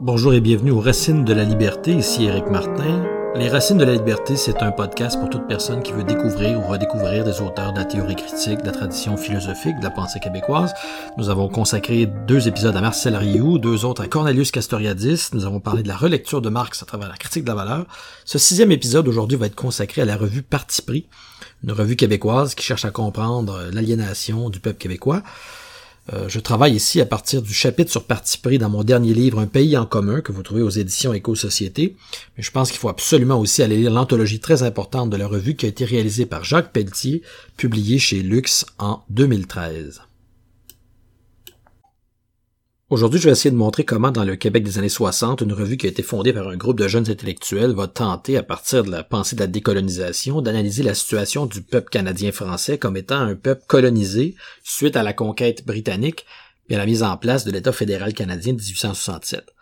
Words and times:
Bonjour 0.00 0.34
et 0.34 0.42
bienvenue 0.42 0.72
aux 0.72 0.80
Racines 0.80 1.24
de 1.24 1.32
la 1.32 1.44
Liberté, 1.44 1.92
ici 1.92 2.24
Eric 2.24 2.48
Martin. 2.50 3.02
Les 3.34 3.48
Racines 3.48 3.78
de 3.78 3.84
la 3.84 3.94
Liberté, 3.94 4.36
c'est 4.36 4.62
un 4.62 4.70
podcast 4.70 5.18
pour 5.18 5.30
toute 5.30 5.48
personne 5.48 5.82
qui 5.82 5.92
veut 5.92 6.04
découvrir 6.04 6.60
ou 6.60 6.68
redécouvrir 6.68 7.24
des 7.24 7.40
auteurs 7.40 7.72
de 7.72 7.78
la 7.78 7.86
théorie 7.86 8.14
critique, 8.14 8.60
de 8.60 8.66
la 8.66 8.72
tradition 8.72 9.16
philosophique, 9.16 9.78
de 9.78 9.84
la 9.84 9.90
pensée 9.90 10.20
québécoise. 10.20 10.74
Nous 11.16 11.30
avons 11.30 11.48
consacré 11.48 12.04
deux 12.26 12.46
épisodes 12.46 12.76
à 12.76 12.80
Marcel 12.82 13.16
Rioux, 13.16 13.58
deux 13.58 13.86
autres 13.86 14.02
à 14.02 14.06
Cornelius 14.06 14.50
Castoriadis. 14.50 15.30
Nous 15.32 15.46
avons 15.46 15.60
parlé 15.60 15.82
de 15.82 15.88
la 15.88 15.96
relecture 15.96 16.42
de 16.42 16.50
Marx 16.50 16.82
à 16.82 16.86
travers 16.86 17.08
la 17.08 17.16
critique 17.16 17.44
de 17.44 17.48
la 17.48 17.54
valeur. 17.54 17.86
Ce 18.26 18.36
sixième 18.36 18.72
épisode 18.72 19.08
aujourd'hui 19.08 19.38
va 19.38 19.46
être 19.46 19.54
consacré 19.54 20.02
à 20.02 20.04
la 20.04 20.18
revue 20.18 20.42
Parti 20.42 20.82
pris, 20.82 21.08
une 21.64 21.72
revue 21.72 21.96
québécoise 21.96 22.54
qui 22.54 22.66
cherche 22.66 22.84
à 22.84 22.90
comprendre 22.90 23.70
l'aliénation 23.72 24.50
du 24.50 24.60
peuple 24.60 24.78
québécois. 24.78 25.22
Euh, 26.12 26.28
je 26.28 26.38
travaille 26.38 26.74
ici 26.74 27.00
à 27.00 27.06
partir 27.06 27.42
du 27.42 27.52
chapitre 27.52 27.90
sur 27.90 28.04
parti 28.04 28.38
pris 28.38 28.58
dans 28.58 28.68
mon 28.68 28.84
dernier 28.84 29.12
livre 29.12 29.40
Un 29.40 29.46
pays 29.46 29.76
en 29.76 29.86
commun 29.86 30.20
que 30.20 30.32
vous 30.32 30.42
trouvez 30.42 30.62
aux 30.62 30.70
éditions 30.70 31.12
Éco-Société. 31.12 31.96
Mais 32.36 32.42
je 32.42 32.50
pense 32.50 32.70
qu'il 32.70 32.78
faut 32.78 32.88
absolument 32.88 33.40
aussi 33.40 33.62
aller 33.62 33.76
lire 33.76 33.90
l'anthologie 33.90 34.40
très 34.40 34.62
importante 34.62 35.10
de 35.10 35.16
la 35.16 35.26
revue 35.26 35.56
qui 35.56 35.66
a 35.66 35.68
été 35.68 35.84
réalisée 35.84 36.26
par 36.26 36.44
Jacques 36.44 36.72
Pelletier, 36.72 37.22
publiée 37.56 37.98
chez 37.98 38.22
Lux 38.22 38.66
en 38.78 39.02
2013. 39.10 40.05
Aujourd'hui, 42.88 43.18
je 43.18 43.24
vais 43.24 43.32
essayer 43.32 43.50
de 43.50 43.56
montrer 43.56 43.84
comment, 43.84 44.12
dans 44.12 44.22
le 44.22 44.36
Québec 44.36 44.62
des 44.62 44.78
années 44.78 44.88
60, 44.88 45.40
une 45.40 45.52
revue 45.52 45.76
qui 45.76 45.86
a 45.86 45.88
été 45.88 46.04
fondée 46.04 46.32
par 46.32 46.46
un 46.46 46.56
groupe 46.56 46.78
de 46.78 46.86
jeunes 46.86 47.10
intellectuels 47.10 47.72
va 47.72 47.88
tenter, 47.88 48.36
à 48.36 48.44
partir 48.44 48.84
de 48.84 48.92
la 48.92 49.02
pensée 49.02 49.34
de 49.34 49.40
la 49.40 49.48
décolonisation, 49.48 50.40
d'analyser 50.40 50.84
la 50.84 50.94
situation 50.94 51.46
du 51.46 51.62
peuple 51.62 51.88
canadien-français 51.90 52.78
comme 52.78 52.96
étant 52.96 53.18
un 53.18 53.34
peuple 53.34 53.64
colonisé 53.66 54.36
suite 54.62 54.94
à 54.94 55.02
la 55.02 55.12
conquête 55.12 55.66
britannique 55.66 56.26
et 56.68 56.76
à 56.76 56.78
la 56.78 56.86
mise 56.86 57.02
en 57.02 57.16
place 57.16 57.44
de 57.44 57.50
l'État 57.50 57.72
fédéral 57.72 58.14
canadien 58.14 58.52
de 58.52 58.58
1867. 58.60 59.52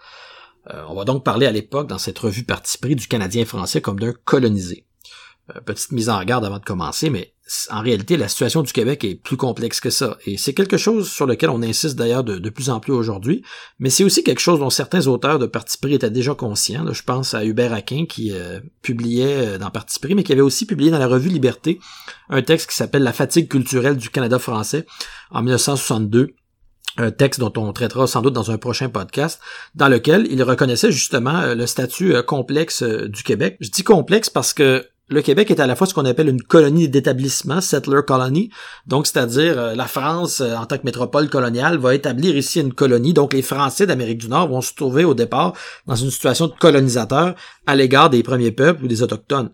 Euh, 0.75 0.83
on 0.91 0.95
va 0.95 1.07
donc 1.07 1.25
parler 1.25 1.47
à 1.47 1.51
l'époque, 1.51 1.89
dans 1.89 1.97
cette 1.97 2.19
revue 2.19 2.45
parti 2.45 2.77
du 2.95 3.09
Canadien 3.09 3.47
français 3.47 3.81
comme 3.81 3.99
d'un 4.01 4.13
colonisé. 4.13 4.85
Euh, 5.55 5.61
petite 5.61 5.93
mise 5.93 6.09
en 6.09 6.25
garde 6.25 6.47
avant 6.47 6.59
de 6.59 6.65
commencer, 6.65 7.11
mais 7.11 7.35
en 7.69 7.83
réalité, 7.83 8.17
la 8.17 8.29
situation 8.29 8.63
du 8.63 8.73
Québec 8.73 9.05
est 9.05 9.15
plus 9.15 9.37
complexe 9.37 9.79
que 9.79 9.91
ça. 9.91 10.17
Et 10.25 10.39
c'est 10.39 10.55
quelque 10.55 10.79
chose 10.79 11.11
sur 11.11 11.27
lequel 11.27 11.51
on 11.51 11.61
insiste 11.61 11.97
d'ailleurs 11.97 12.25
de, 12.25 12.49
plus 12.49 12.71
en 12.71 12.81
plus 12.81 12.93
aujourd'hui, 12.93 13.43
mais 13.79 13.91
c'est 13.91 14.05
aussi 14.05 14.25
quelque 14.25 14.41
chose 14.41 14.61
dont 14.61 14.71
certains 14.71 15.07
auteurs 15.07 15.39
de 15.39 15.45
Parti 15.45 15.77
pris 15.77 15.93
étaient 15.93 16.09
déjà 16.09 16.35
conscients. 16.35 16.91
je 16.91 17.03
pense 17.03 17.35
à 17.35 17.45
Hubert 17.45 17.75
Aquin 17.75 18.07
qui 18.09 18.33
euh, 18.33 18.61
publiait 18.81 19.49
euh, 19.49 19.59
dans 19.59 19.71
Parti 19.71 20.01
pris, 20.01 20.15
mais 20.15 20.23
qui 20.23 20.33
avait 20.33 20.41
aussi 20.41 20.65
publié 20.65 20.91
dans 20.91 20.99
la 20.99 21.07
revue 21.07 21.29
Liberté 21.29 21.79
un 22.31 22.41
texte 22.41 22.71
qui 22.71 22.77
s'appelle 22.77 23.03
La 23.03 23.13
fatigue 23.13 23.49
culturelle 23.49 23.99
du 23.99 24.09
Canada 24.09 24.39
français 24.39 24.87
en 25.31 25.43
1962 25.43 26.35
un 26.97 27.11
texte 27.11 27.41
dont 27.41 27.53
on 27.57 27.73
traitera 27.73 28.07
sans 28.07 28.23
doute 28.23 28.35
dans 28.35 28.53
un 28.53 28.57
prochain 28.57 28.89
podcast, 28.89 29.41
dans 29.75 29.89
lequel 29.89 30.29
il 30.31 30.41
reconnaissait 30.45 30.93
justement 30.93 31.53
le 31.53 31.67
statut 31.67 32.15
complexe 32.23 32.85
du 32.85 33.25
Québec. 33.25 33.57
Je 33.59 33.69
dis 33.71 33.83
complexe 33.83 34.31
parce 34.31 34.55
que 34.55 34.87
le 35.09 35.21
Québec 35.21 35.51
est 35.51 35.61
à 35.61 35.67
la 35.67 35.77
fois 35.77 35.87
ce 35.87 35.93
qu'on 35.93 36.07
appelle 36.07 36.29
une 36.29 36.43
colonie 36.43 36.89
d'établissement, 36.89 37.61
settler 37.61 38.01
colony, 38.07 38.51
donc 38.87 39.07
c'est-à-dire 39.07 39.59
euh, 39.59 39.75
la 39.75 39.87
France, 39.87 40.41
euh, 40.41 40.57
en 40.57 40.65
tant 40.65 40.79
que 40.79 40.85
métropole 40.85 41.29
coloniale, 41.29 41.77
va 41.77 41.95
établir 41.95 42.37
ici 42.37 42.61
une 42.61 42.73
colonie, 42.73 43.13
donc 43.13 43.35
les 43.35 43.43
Français 43.43 43.87
d'Amérique 43.87 44.19
du 44.19 44.29
Nord 44.29 44.49
vont 44.49 44.63
se 44.63 44.73
trouver 44.75 45.05
au 45.05 45.13
départ 45.13 45.53
dans 45.87 45.95
une 45.95 46.11
situation 46.11 46.47
de 46.47 46.55
colonisateur 46.59 47.35
à 47.67 47.77
l'égard 47.77 48.09
des 48.09 48.23
premiers 48.23 48.51
peuples 48.51 48.85
ou 48.85 48.89
des 48.89 49.03
autochtones. 49.03 49.51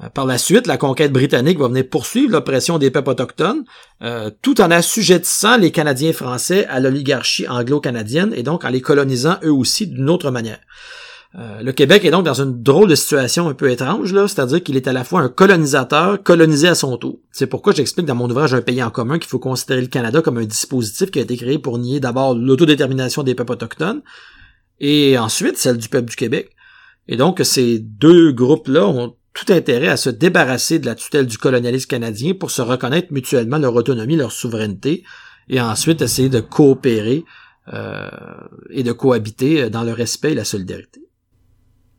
Euh, 0.00 0.08
par 0.10 0.26
la 0.26 0.38
suite, 0.38 0.68
la 0.68 0.76
conquête 0.76 1.12
britannique 1.12 1.58
va 1.58 1.66
venir 1.66 1.88
poursuivre 1.88 2.30
l'oppression 2.30 2.78
des 2.78 2.92
peuples 2.92 3.10
autochtones, 3.10 3.64
tout 4.42 4.60
en 4.60 4.70
assujettissant 4.70 5.56
les 5.56 5.70
Canadiens 5.70 6.12
français 6.12 6.66
à 6.66 6.78
l'oligarchie 6.78 7.48
anglo-canadienne 7.48 8.32
et 8.36 8.42
donc 8.42 8.64
en 8.64 8.68
les 8.68 8.80
colonisant 8.80 9.38
eux 9.42 9.52
aussi 9.52 9.86
d'une 9.86 10.10
autre 10.10 10.30
manière. 10.30 10.60
Euh, 11.36 11.62
le 11.62 11.72
Québec 11.72 12.04
est 12.04 12.12
donc 12.12 12.24
dans 12.24 12.40
une 12.40 12.62
drôle 12.62 12.88
de 12.88 12.94
situation 12.94 13.48
un 13.48 13.54
peu 13.54 13.68
étrange, 13.70 14.12
là, 14.12 14.28
c'est-à-dire 14.28 14.62
qu'il 14.62 14.76
est 14.76 14.86
à 14.86 14.92
la 14.92 15.02
fois 15.02 15.20
un 15.20 15.28
colonisateur 15.28 16.22
colonisé 16.22 16.68
à 16.68 16.76
son 16.76 16.96
tour. 16.96 17.18
C'est 17.32 17.48
pourquoi 17.48 17.72
j'explique 17.72 18.06
dans 18.06 18.14
mon 18.14 18.30
ouvrage 18.30 18.54
Un 18.54 18.62
pays 18.62 18.82
en 18.82 18.90
commun 18.90 19.18
qu'il 19.18 19.28
faut 19.28 19.40
considérer 19.40 19.80
le 19.80 19.88
Canada 19.88 20.22
comme 20.22 20.38
un 20.38 20.44
dispositif 20.44 21.10
qui 21.10 21.18
a 21.18 21.22
été 21.22 21.36
créé 21.36 21.58
pour 21.58 21.78
nier 21.78 21.98
d'abord 21.98 22.36
l'autodétermination 22.36 23.24
des 23.24 23.34
peuples 23.34 23.52
autochtones 23.52 24.02
et 24.78 25.18
ensuite 25.18 25.56
celle 25.56 25.76
du 25.76 25.88
peuple 25.88 26.08
du 26.08 26.16
Québec. 26.16 26.50
Et 27.08 27.16
donc 27.16 27.40
ces 27.42 27.80
deux 27.80 28.30
groupes-là 28.30 28.86
ont 28.86 29.16
tout 29.32 29.52
intérêt 29.52 29.88
à 29.88 29.96
se 29.96 30.10
débarrasser 30.10 30.78
de 30.78 30.86
la 30.86 30.94
tutelle 30.94 31.26
du 31.26 31.38
colonialisme 31.38 31.88
canadien 31.88 32.34
pour 32.34 32.52
se 32.52 32.62
reconnaître 32.62 33.12
mutuellement 33.12 33.58
leur 33.58 33.74
autonomie, 33.74 34.14
leur 34.14 34.30
souveraineté, 34.30 35.02
et 35.48 35.60
ensuite 35.60 36.00
essayer 36.00 36.28
de 36.28 36.38
coopérer 36.38 37.24
euh, 37.72 38.08
et 38.70 38.84
de 38.84 38.92
cohabiter 38.92 39.68
dans 39.68 39.82
le 39.82 39.92
respect 39.92 40.30
et 40.32 40.36
la 40.36 40.44
solidarité. 40.44 41.03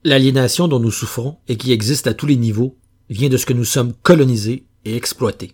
L'aliénation 0.05 0.67
dont 0.67 0.79
nous 0.79 0.91
souffrons 0.91 1.37
et 1.47 1.57
qui 1.57 1.71
existe 1.71 2.05
à 2.05 2.13
tous 2.13 2.27
les 2.27 2.35
niveaux 2.35 2.77
vient 3.09 3.27
de 3.27 3.37
ce 3.37 3.47
que 3.47 3.53
nous 3.53 3.65
sommes 3.65 3.91
colonisés 4.03 4.67
et 4.85 4.95
exploités. 4.95 5.53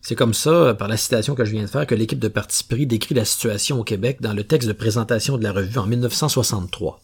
C'est 0.00 0.16
comme 0.16 0.34
ça, 0.34 0.74
par 0.74 0.88
la 0.88 0.96
citation 0.96 1.36
que 1.36 1.44
je 1.44 1.52
viens 1.52 1.62
de 1.62 1.68
faire, 1.68 1.86
que 1.86 1.94
l'équipe 1.94 2.18
de 2.18 2.26
Parti 2.26 2.64
pris 2.64 2.84
décrit 2.84 3.14
la 3.14 3.24
situation 3.24 3.78
au 3.78 3.84
Québec 3.84 4.18
dans 4.20 4.32
le 4.32 4.42
texte 4.42 4.66
de 4.66 4.72
présentation 4.72 5.38
de 5.38 5.44
la 5.44 5.52
revue 5.52 5.78
en 5.78 5.86
1963. 5.86 7.00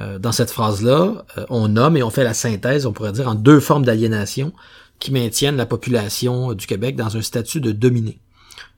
Euh, 0.00 0.18
dans 0.18 0.32
cette 0.32 0.50
phrase-là, 0.50 1.26
euh, 1.36 1.44
on 1.50 1.68
nomme 1.68 1.98
et 1.98 2.02
on 2.02 2.08
fait 2.08 2.24
la 2.24 2.32
synthèse, 2.32 2.86
on 2.86 2.94
pourrait 2.94 3.12
dire, 3.12 3.28
en 3.28 3.34
deux 3.34 3.60
formes 3.60 3.84
d'aliénation 3.84 4.54
qui 5.00 5.12
maintiennent 5.12 5.56
la 5.56 5.66
population 5.66 6.54
du 6.54 6.66
Québec 6.66 6.96
dans 6.96 7.14
un 7.14 7.20
statut 7.20 7.60
de 7.60 7.72
dominé. 7.72 8.22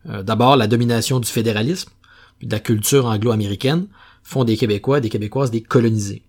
Euh, 0.08 0.24
d'abord, 0.24 0.56
la 0.56 0.66
domination 0.66 1.20
du 1.20 1.28
fédéralisme, 1.28 1.90
puis 2.40 2.48
de 2.48 2.52
la 2.52 2.58
culture 2.58 3.06
anglo-américaine, 3.06 3.86
font 4.24 4.42
des 4.42 4.56
Québécois 4.56 4.98
et 4.98 5.02
des 5.02 5.08
Québécoises 5.08 5.52
des 5.52 5.62
colonisés. 5.62 6.24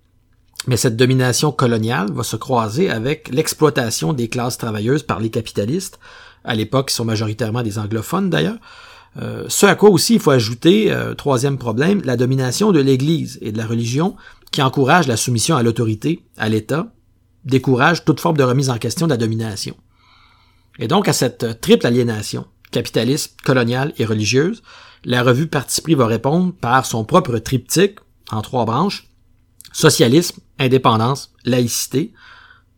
Mais 0.67 0.77
cette 0.77 0.97
domination 0.97 1.51
coloniale 1.51 2.11
va 2.11 2.23
se 2.23 2.35
croiser 2.35 2.89
avec 2.89 3.29
l'exploitation 3.29 4.13
des 4.13 4.27
classes 4.27 4.57
travailleuses 4.57 5.03
par 5.03 5.19
les 5.19 5.29
capitalistes, 5.29 5.99
à 6.43 6.55
l'époque 6.55 6.89
qui 6.89 6.95
sont 6.95 7.05
majoritairement 7.05 7.63
des 7.63 7.79
anglophones 7.79 8.29
d'ailleurs. 8.29 8.57
Euh, 9.17 9.45
ce 9.47 9.65
à 9.65 9.75
quoi 9.75 9.89
aussi 9.89 10.15
il 10.15 10.19
faut 10.19 10.31
ajouter, 10.31 10.91
euh, 10.91 11.15
troisième 11.15 11.57
problème, 11.57 12.01
la 12.05 12.17
domination 12.17 12.71
de 12.71 12.79
l'Église 12.79 13.39
et 13.41 13.51
de 13.51 13.57
la 13.57 13.65
religion 13.65 14.15
qui 14.51 14.61
encourage 14.61 15.07
la 15.07 15.17
soumission 15.17 15.55
à 15.55 15.63
l'autorité, 15.63 16.23
à 16.37 16.49
l'État, 16.49 16.91
décourage 17.45 18.05
toute 18.05 18.19
forme 18.19 18.37
de 18.37 18.43
remise 18.43 18.69
en 18.69 18.77
question 18.77 19.07
de 19.07 19.11
la 19.11 19.17
domination. 19.17 19.75
Et 20.77 20.87
donc 20.87 21.07
à 21.07 21.13
cette 21.13 21.61
triple 21.61 21.87
aliénation, 21.87 22.45
capitaliste, 22.71 23.41
coloniale 23.41 23.93
et 23.97 24.05
religieuse, 24.05 24.61
la 25.05 25.23
revue 25.23 25.47
Parti 25.47 25.81
pris 25.81 25.95
va 25.95 26.07
répondre 26.07 26.53
par 26.53 26.85
son 26.85 27.03
propre 27.05 27.37
triptyque 27.39 27.99
en 28.31 28.41
trois 28.41 28.65
branches, 28.65 29.08
Socialisme, 29.73 30.39
indépendance, 30.57 31.31
laïcité, 31.45 32.13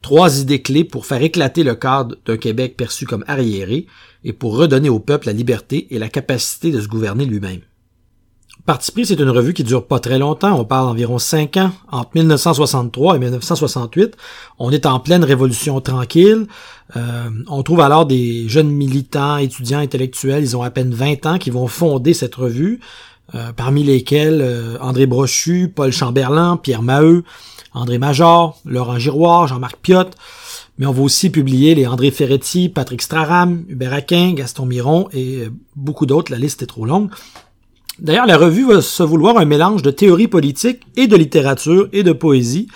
trois 0.01 0.39
idées 0.39 0.61
clés 0.61 0.83
pour 0.83 1.05
faire 1.05 1.21
éclater 1.21 1.63
le 1.63 1.75
cadre 1.75 2.15
d'un 2.25 2.37
Québec 2.37 2.75
perçu 2.77 3.05
comme 3.05 3.23
arriéré 3.27 3.87
et 4.23 4.33
pour 4.33 4.57
redonner 4.57 4.89
au 4.89 4.99
peuple 4.99 5.27
la 5.27 5.33
liberté 5.33 5.87
et 5.91 5.99
la 5.99 6.09
capacité 6.09 6.71
de 6.71 6.81
se 6.81 6.87
gouverner 6.87 7.25
lui-même. 7.25 7.61
Parti 8.65 8.91
pris, 8.91 9.07
c'est 9.07 9.19
une 9.19 9.29
revue 9.29 9.53
qui 9.53 9.63
dure 9.63 9.87
pas 9.87 9.99
très 9.99 10.19
longtemps, 10.19 10.59
on 10.59 10.65
parle 10.65 10.85
d'environ 10.85 11.17
cinq 11.17 11.57
ans, 11.57 11.71
entre 11.91 12.11
1963 12.13 13.15
et 13.15 13.19
1968. 13.19 14.15
On 14.59 14.69
est 14.71 14.85
en 14.85 14.99
pleine 14.99 15.23
révolution 15.23 15.81
tranquille. 15.81 16.45
Euh, 16.95 17.29
on 17.47 17.63
trouve 17.63 17.79
alors 17.79 18.05
des 18.05 18.47
jeunes 18.49 18.69
militants, 18.69 19.37
étudiants, 19.37 19.79
intellectuels, 19.79 20.43
ils 20.43 20.55
ont 20.55 20.61
à 20.61 20.69
peine 20.69 20.93
20 20.93 21.25
ans, 21.25 21.37
qui 21.39 21.49
vont 21.49 21.65
fonder 21.65 22.13
cette 22.13 22.35
revue. 22.35 22.79
Euh, 23.33 23.53
parmi 23.53 23.83
lesquels 23.83 24.41
euh, 24.41 24.77
André 24.81 25.05
Brochu, 25.05 25.71
Paul 25.73 25.93
Chamberlain, 25.93 26.57
Pierre 26.57 26.81
Maheu, 26.81 27.23
André 27.73 27.97
Major, 27.97 28.59
Laurent 28.65 28.99
Giroir, 28.99 29.47
Jean-Marc 29.47 29.77
Piotte, 29.77 30.17
mais 30.77 30.85
on 30.85 30.91
va 30.91 31.01
aussi 31.01 31.29
publier 31.29 31.73
les 31.73 31.87
André 31.87 32.11
Ferretti, 32.11 32.67
Patrick 32.67 33.01
Straram, 33.01 33.63
Hubert 33.69 33.93
Aquin, 33.93 34.33
Gaston 34.33 34.65
Miron 34.65 35.07
et 35.13 35.43
euh, 35.43 35.49
beaucoup 35.77 36.05
d'autres, 36.05 36.29
la 36.29 36.37
liste 36.37 36.61
est 36.61 36.65
trop 36.65 36.85
longue. 36.85 37.09
D'ailleurs, 37.99 38.25
la 38.25 38.35
revue 38.35 38.67
va 38.67 38.81
se 38.81 39.03
vouloir 39.03 39.37
un 39.37 39.45
mélange 39.45 39.81
de 39.81 39.91
théorie 39.91 40.27
politique 40.27 40.81
et 40.97 41.07
de 41.07 41.15
littérature 41.15 41.87
et 41.93 42.03
de 42.03 42.11
poésie. 42.11 42.67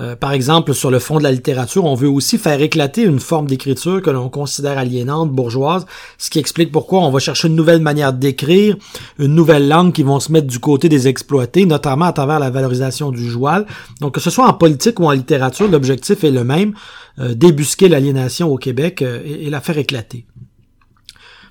Euh, 0.00 0.14
par 0.14 0.32
exemple, 0.32 0.72
sur 0.72 0.90
le 0.90 1.00
fond 1.00 1.18
de 1.18 1.24
la 1.24 1.32
littérature, 1.32 1.84
on 1.84 1.96
veut 1.96 2.08
aussi 2.08 2.38
faire 2.38 2.60
éclater 2.60 3.02
une 3.02 3.18
forme 3.18 3.48
d'écriture 3.48 4.00
que 4.00 4.10
l'on 4.10 4.28
considère 4.28 4.78
aliénante, 4.78 5.32
bourgeoise, 5.32 5.84
ce 6.16 6.30
qui 6.30 6.38
explique 6.38 6.70
pourquoi 6.70 7.00
on 7.00 7.10
va 7.10 7.18
chercher 7.18 7.48
une 7.48 7.56
nouvelle 7.56 7.80
manière 7.80 8.12
d'écrire, 8.12 8.76
une 9.18 9.34
nouvelle 9.34 9.68
langue 9.68 9.92
qui 9.92 10.04
vont 10.04 10.20
se 10.20 10.30
mettre 10.30 10.46
du 10.46 10.60
côté 10.60 10.88
des 10.88 11.08
exploités, 11.08 11.66
notamment 11.66 12.04
à 12.04 12.12
travers 12.12 12.38
la 12.38 12.50
valorisation 12.50 13.10
du 13.10 13.28
joual. 13.28 13.66
Donc, 14.00 14.14
que 14.14 14.20
ce 14.20 14.30
soit 14.30 14.46
en 14.46 14.52
politique 14.52 15.00
ou 15.00 15.06
en 15.06 15.10
littérature, 15.10 15.66
l'objectif 15.66 16.22
est 16.22 16.30
le 16.30 16.44
même, 16.44 16.72
euh, 17.18 17.34
débusquer 17.34 17.88
l'aliénation 17.88 18.48
au 18.48 18.58
Québec 18.58 19.02
euh, 19.02 19.20
et, 19.24 19.50
la 19.50 19.60
faire 19.60 19.76
éclater. 19.76 20.24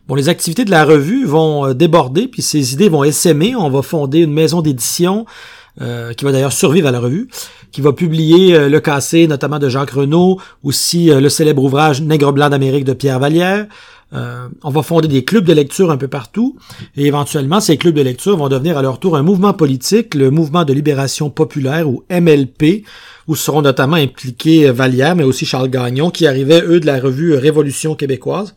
Bon, 0.08 0.16
les 0.16 0.30
activités 0.30 0.64
de 0.64 0.72
la 0.72 0.86
revue 0.86 1.26
vont 1.26 1.74
déborder, 1.74 2.30
puis 2.30 2.42
ces 2.42 2.74
idées 2.74 2.88
vont 2.88 3.04
essaimer. 3.04 3.54
On 3.56 3.70
va 3.70 3.82
fonder 3.82 4.22
une 4.22 4.34
maison 4.34 4.62
d'édition, 4.62 5.26
qui 5.78 6.26
va 6.26 6.32
d'ailleurs 6.34 6.52
survivre 6.52 6.88
à 6.90 6.92
la 6.92 7.00
revue, 7.00 7.30
qui 7.72 7.82
va 7.82 7.94
publier 7.94 8.56
euh, 8.56 8.70
Le 8.70 8.80
Cassé, 8.80 9.28
notamment 9.28 9.60
de 9.60 9.70
Jacques 9.70 9.92
Renaud, 9.92 10.40
aussi 10.64 11.12
euh, 11.12 11.20
le 11.20 11.30
célèbre 11.30 11.64
ouvrage 11.64 12.02
Nègre 12.02 12.32
blanc 12.32 12.50
d'Amérique 12.50 12.86
de 12.86 12.94
Pierre 12.94 13.20
Vallière. 13.20 13.68
Euh, 14.12 14.48
on 14.64 14.72
va 14.72 14.82
fonder 14.82 15.08
des 15.08 15.24
clubs 15.24 15.46
de 15.46 15.54
lecture 15.54 15.92
un 15.92 15.98
peu 15.98 16.08
partout 16.08 16.58
et 16.98 17.06
éventuellement 17.06 17.60
ces 17.60 17.78
clubs 17.78 17.94
de 17.94 18.02
lecture 18.02 18.36
vont 18.38 18.50
devenir 18.50 18.76
à 18.76 18.82
leur 18.82 19.00
tour 19.00 19.16
un 19.16 19.22
mouvement 19.22 19.54
politique, 19.54 20.16
le 20.16 20.32
mouvement 20.32 20.66
de 20.66 20.74
libération 20.74 21.30
populaire 21.30 21.88
ou 21.88 22.04
MLP, 22.10 22.86
où 23.28 23.36
seront 23.36 23.62
notamment 23.62 23.98
impliqués 23.98 24.72
Vallière 24.72 25.16
mais 25.16 25.24
aussi 25.24 25.46
Charles 25.46 25.70
Gagnon 25.70 26.10
qui 26.10 26.26
arrivaient 26.26 26.64
eux 26.64 26.80
de 26.80 26.88
la 26.88 27.00
revue 27.00 27.36
Révolution 27.36 27.94
québécoise. 27.94 28.56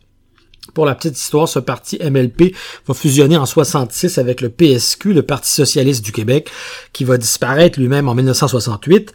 Pour 0.73 0.85
la 0.85 0.95
petite 0.95 1.17
histoire, 1.17 1.47
ce 1.47 1.59
parti 1.59 1.99
MLP 1.99 2.55
va 2.87 2.93
fusionner 2.93 3.37
en 3.37 3.45
66 3.45 4.17
avec 4.17 4.39
le 4.39 4.49
PSQ, 4.49 5.13
le 5.13 5.21
Parti 5.21 5.51
socialiste 5.51 6.03
du 6.05 6.11
Québec, 6.13 6.49
qui 6.93 7.03
va 7.03 7.17
disparaître 7.17 7.79
lui-même 7.79 8.07
en 8.07 8.15
1968. 8.15 9.13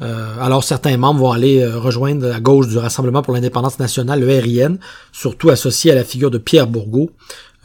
Euh, 0.00 0.34
alors 0.40 0.64
certains 0.64 0.96
membres 0.96 1.20
vont 1.20 1.32
aller 1.32 1.60
euh, 1.60 1.78
rejoindre 1.78 2.26
la 2.26 2.40
gauche 2.40 2.68
du 2.68 2.76
Rassemblement 2.76 3.22
pour 3.22 3.34
l'indépendance 3.34 3.78
nationale, 3.78 4.20
le 4.20 4.38
RIN, 4.38 4.76
surtout 5.12 5.50
associé 5.50 5.92
à 5.92 5.94
la 5.94 6.04
figure 6.04 6.30
de 6.30 6.38
Pierre 6.38 6.66
Bourgault. 6.66 7.10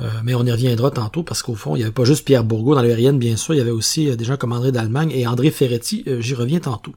Euh, 0.02 0.06
mais 0.24 0.34
on 0.34 0.46
y 0.46 0.52
reviendra 0.52 0.92
tantôt 0.92 1.24
parce 1.24 1.42
qu'au 1.42 1.56
fond, 1.56 1.76
il 1.76 1.80
n'y 1.80 1.84
avait 1.84 1.94
pas 1.94 2.06
juste 2.06 2.26
Pierre 2.26 2.44
Bourgault 2.44 2.76
dans 2.76 2.82
le 2.82 2.94
RIN, 2.94 3.14
bien 3.14 3.38
sûr, 3.38 3.54
il 3.54 3.58
y 3.58 3.62
avait 3.62 3.72
aussi 3.72 4.16
des 4.16 4.26
gens 4.26 4.36
comme 4.36 4.52
André 4.52 4.72
d'Allemagne 4.72 5.12
et 5.14 5.28
André 5.28 5.52
Ferretti, 5.52 6.04
j'y 6.20 6.34
reviens 6.34 6.60
tantôt. 6.60 6.94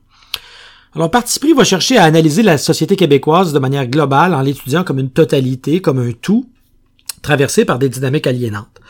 Alors, 0.94 1.10
Parti 1.10 1.38
pris 1.40 1.52
va 1.52 1.64
chercher 1.64 1.96
à 1.96 2.04
analyser 2.04 2.42
la 2.42 2.56
société 2.56 2.96
québécoise 2.96 3.52
de 3.52 3.58
manière 3.58 3.86
globale 3.86 4.34
en 4.34 4.40
l'étudiant 4.40 4.84
comme 4.84 5.00
une 5.00 5.10
totalité, 5.10 5.80
comme 5.80 5.98
un 5.98 6.12
tout, 6.12 6.48
traversé 7.22 7.64
par 7.64 7.78
des 7.78 7.88
dynamiques 7.88 8.26
aliénantes. 8.26 8.80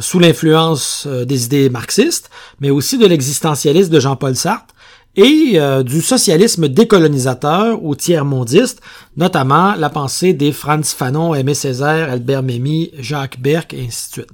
sous 0.00 0.18
l'influence 0.18 1.06
des 1.06 1.44
idées 1.44 1.68
marxistes, 1.68 2.30
mais 2.60 2.70
aussi 2.70 2.96
de 2.96 3.06
l'existentialisme 3.06 3.92
de 3.92 4.00
Jean-Paul 4.00 4.34
Sartre, 4.34 4.74
et 5.16 5.52
euh, 5.56 5.82
du 5.82 6.00
socialisme 6.00 6.68
décolonisateur 6.68 7.82
ou 7.82 7.94
tiers-mondiste, 7.94 8.80
notamment 9.16 9.74
la 9.74 9.90
pensée 9.90 10.32
des 10.32 10.52
Franz 10.52 10.94
Fanon, 10.96 11.34
Aimé 11.34 11.54
Césaire, 11.54 12.10
Albert 12.10 12.42
Memmi, 12.42 12.90
Jacques 12.98 13.40
Berck, 13.40 13.74
et 13.74 13.86
ainsi 13.86 14.08
de 14.08 14.12
suite. 14.12 14.30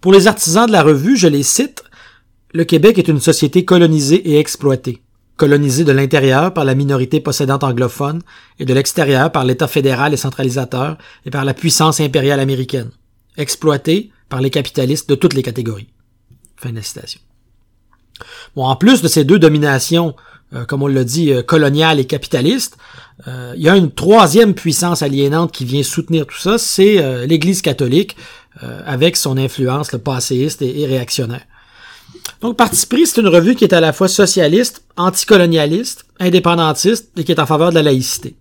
Pour 0.00 0.12
les 0.12 0.26
artisans 0.26 0.66
de 0.66 0.72
la 0.72 0.82
revue, 0.82 1.16
je 1.16 1.28
les 1.28 1.42
cite, 1.42 1.82
le 2.52 2.64
Québec 2.64 2.98
est 2.98 3.08
une 3.08 3.20
société 3.20 3.64
colonisée 3.64 4.30
et 4.30 4.38
exploitée, 4.38 5.02
colonisée 5.36 5.84
de 5.84 5.92
l'intérieur 5.92 6.54
par 6.54 6.64
la 6.64 6.74
minorité 6.74 7.20
possédante 7.20 7.64
anglophone 7.64 8.22
et 8.58 8.64
de 8.64 8.74
l'extérieur 8.74 9.32
par 9.32 9.44
l'État 9.44 9.68
fédéral 9.68 10.14
et 10.14 10.16
centralisateur 10.16 10.98
et 11.24 11.30
par 11.30 11.44
la 11.44 11.54
puissance 11.54 12.00
impériale 12.00 12.40
américaine, 12.40 12.90
exploitée 13.36 14.10
par 14.28 14.40
les 14.40 14.50
capitalistes 14.50 15.08
de 15.08 15.14
toutes 15.14 15.34
les 15.34 15.42
catégories. 15.42 15.88
En 18.56 18.76
plus 18.76 19.02
de 19.02 19.08
ces 19.08 19.24
deux 19.24 19.38
dominations, 19.38 20.14
euh, 20.54 20.64
comme 20.64 20.82
on 20.82 20.86
l'a 20.86 21.04
dit, 21.04 21.32
euh, 21.32 21.42
coloniales 21.42 21.98
et 21.98 22.04
capitalistes, 22.04 22.76
euh, 23.26 23.52
il 23.56 23.62
y 23.62 23.68
a 23.68 23.76
une 23.76 23.90
troisième 23.90 24.54
puissance 24.54 25.02
aliénante 25.02 25.52
qui 25.52 25.64
vient 25.64 25.82
soutenir 25.82 26.26
tout 26.26 26.38
ça, 26.38 26.58
c'est 26.58 27.26
l'Église 27.26 27.62
catholique, 27.62 28.16
avec 28.60 29.16
son 29.16 29.38
influence 29.38 29.92
le 29.92 29.98
passéiste 29.98 30.60
et, 30.60 30.86
réactionnaire. 30.86 31.46
Donc, 32.40 32.56
Parti 32.56 32.86
pris, 32.86 33.06
c'est 33.06 33.20
une 33.20 33.28
revue 33.28 33.54
qui 33.54 33.64
est 33.64 33.74
à 33.74 33.80
la 33.80 33.92
fois 33.92 34.08
socialiste, 34.08 34.84
anticolonialiste, 34.96 36.06
indépendantiste 36.18 37.10
et 37.16 37.24
qui 37.24 37.32
est 37.32 37.40
en 37.40 37.46
faveur 37.46 37.70
de 37.70 37.76
la 37.76 37.82
laïcité. 37.82 38.36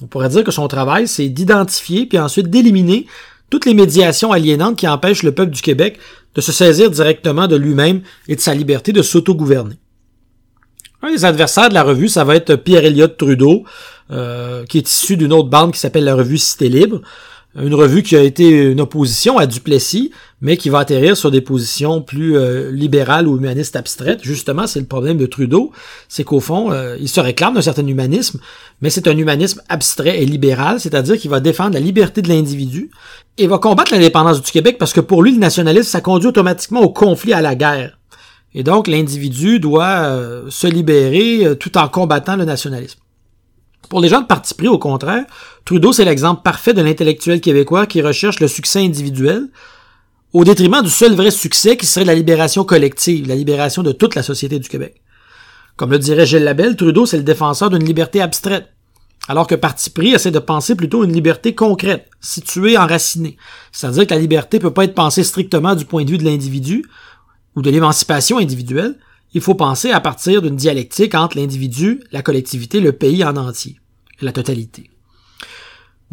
On 0.00 0.06
pourrait 0.06 0.28
dire 0.28 0.44
que 0.44 0.50
son 0.50 0.68
travail, 0.68 1.06
c'est 1.06 1.28
d'identifier 1.28 2.06
puis 2.06 2.18
ensuite 2.18 2.50
d'éliminer 2.50 3.06
toutes 3.50 3.66
les 3.66 3.74
médiations 3.74 4.32
aliénantes 4.32 4.76
qui 4.76 4.88
empêchent 4.88 5.22
le 5.22 5.32
peuple 5.32 5.52
du 5.52 5.62
Québec 5.62 5.98
de 6.34 6.40
se 6.40 6.52
saisir 6.52 6.90
directement 6.90 7.46
de 7.46 7.56
lui-même 7.56 8.02
et 8.26 8.36
de 8.36 8.40
sa 8.40 8.54
liberté 8.54 8.92
de 8.92 9.02
s'auto-gouverner. 9.02 9.76
Un 11.02 11.12
des 11.12 11.24
adversaires 11.24 11.68
de 11.68 11.74
la 11.74 11.82
revue, 11.82 12.08
ça 12.08 12.24
va 12.24 12.34
être 12.34 12.56
Pierre 12.56 12.84
Elliott 12.84 13.16
Trudeau, 13.16 13.64
euh, 14.10 14.64
qui 14.64 14.78
est 14.78 14.88
issu 14.88 15.16
d'une 15.16 15.32
autre 15.32 15.50
bande 15.50 15.72
qui 15.72 15.78
s'appelle 15.78 16.04
la 16.04 16.14
revue 16.14 16.38
Cité 16.38 16.68
Libre, 16.68 17.02
une 17.56 17.74
revue 17.74 18.02
qui 18.02 18.16
a 18.16 18.22
été 18.22 18.48
une 18.72 18.80
opposition 18.80 19.38
à 19.38 19.46
Duplessis, 19.46 20.10
mais 20.40 20.56
qui 20.56 20.70
va 20.70 20.80
atterrir 20.80 21.16
sur 21.16 21.30
des 21.30 21.40
positions 21.40 22.02
plus 22.02 22.36
euh, 22.36 22.72
libérales 22.72 23.28
ou 23.28 23.36
humanistes 23.36 23.76
abstraites. 23.76 24.20
Justement, 24.22 24.66
c'est 24.66 24.80
le 24.80 24.86
problème 24.86 25.18
de 25.18 25.26
Trudeau, 25.26 25.70
c'est 26.08 26.24
qu'au 26.24 26.40
fond, 26.40 26.72
euh, 26.72 26.96
il 27.00 27.08
se 27.08 27.20
réclame 27.20 27.54
d'un 27.54 27.62
certain 27.62 27.86
humanisme, 27.86 28.40
mais 28.80 28.90
c'est 28.90 29.06
un 29.06 29.16
humanisme 29.16 29.62
abstrait 29.68 30.20
et 30.20 30.26
libéral, 30.26 30.80
c'est-à-dire 30.80 31.16
qu'il 31.16 31.30
va 31.30 31.38
défendre 31.38 31.74
la 31.74 31.80
liberté 31.80 32.22
de 32.22 32.28
l'individu 32.28 32.90
et 33.38 33.46
va 33.46 33.58
combattre 33.58 33.92
l'indépendance 33.92 34.42
du 34.42 34.50
Québec 34.50 34.76
parce 34.78 34.92
que 34.92 35.00
pour 35.00 35.22
lui, 35.22 35.32
le 35.32 35.38
nationalisme, 35.38 35.88
ça 35.88 36.00
conduit 36.00 36.28
automatiquement 36.28 36.80
au 36.80 36.90
conflit, 36.90 37.32
à 37.32 37.40
la 37.40 37.54
guerre. 37.54 37.98
Et 38.52 38.62
donc, 38.62 38.86
l'individu 38.86 39.60
doit 39.60 40.04
euh, 40.04 40.44
se 40.48 40.66
libérer 40.66 41.56
tout 41.58 41.76
en 41.78 41.88
combattant 41.88 42.36
le 42.36 42.44
nationalisme. 42.44 42.98
Pour 43.88 44.00
les 44.00 44.08
gens 44.08 44.20
de 44.20 44.26
parti 44.26 44.54
pris, 44.54 44.68
au 44.68 44.78
contraire, 44.78 45.24
Trudeau, 45.64 45.94
c'est 45.94 46.04
l'exemple 46.04 46.42
parfait 46.42 46.74
de 46.74 46.82
l'intellectuel 46.82 47.40
québécois 47.40 47.86
qui 47.86 48.02
recherche 48.02 48.38
le 48.40 48.48
succès 48.48 48.84
individuel 48.84 49.48
au 50.34 50.44
détriment 50.44 50.82
du 50.82 50.90
seul 50.90 51.14
vrai 51.14 51.30
succès 51.30 51.76
qui 51.76 51.86
serait 51.86 52.04
la 52.04 52.14
libération 52.14 52.64
collective, 52.64 53.26
la 53.28 53.36
libération 53.36 53.82
de 53.82 53.92
toute 53.92 54.14
la 54.14 54.22
société 54.22 54.58
du 54.58 54.68
Québec. 54.68 55.00
Comme 55.76 55.90
le 55.90 55.98
dirait 55.98 56.26
Gilles 56.26 56.44
Labelle, 56.44 56.76
Trudeau, 56.76 57.06
c'est 57.06 57.16
le 57.16 57.22
défenseur 57.22 57.70
d'une 57.70 57.84
liberté 57.84 58.20
abstraite, 58.20 58.68
alors 59.26 59.46
que 59.46 59.54
Parti 59.54 59.88
pris 59.88 60.12
essaie 60.12 60.30
de 60.30 60.38
penser 60.38 60.74
plutôt 60.74 61.02
une 61.02 61.12
liberté 61.12 61.54
concrète, 61.54 62.10
située, 62.20 62.76
enracinée. 62.76 63.38
C'est-à-dire 63.72 64.06
que 64.06 64.14
la 64.14 64.20
liberté 64.20 64.58
peut 64.58 64.72
pas 64.72 64.84
être 64.84 64.94
pensée 64.94 65.24
strictement 65.24 65.74
du 65.74 65.86
point 65.86 66.04
de 66.04 66.10
vue 66.10 66.18
de 66.18 66.24
l'individu 66.24 66.84
ou 67.56 67.62
de 67.62 67.70
l'émancipation 67.70 68.36
individuelle, 68.38 68.98
il 69.32 69.40
faut 69.40 69.54
penser 69.54 69.92
à 69.92 70.00
partir 70.00 70.42
d'une 70.42 70.56
dialectique 70.56 71.14
entre 71.14 71.38
l'individu, 71.38 72.02
la 72.12 72.22
collectivité, 72.22 72.80
le 72.80 72.92
pays 72.92 73.24
en 73.24 73.36
entier, 73.36 73.80
la 74.20 74.32
totalité. 74.32 74.90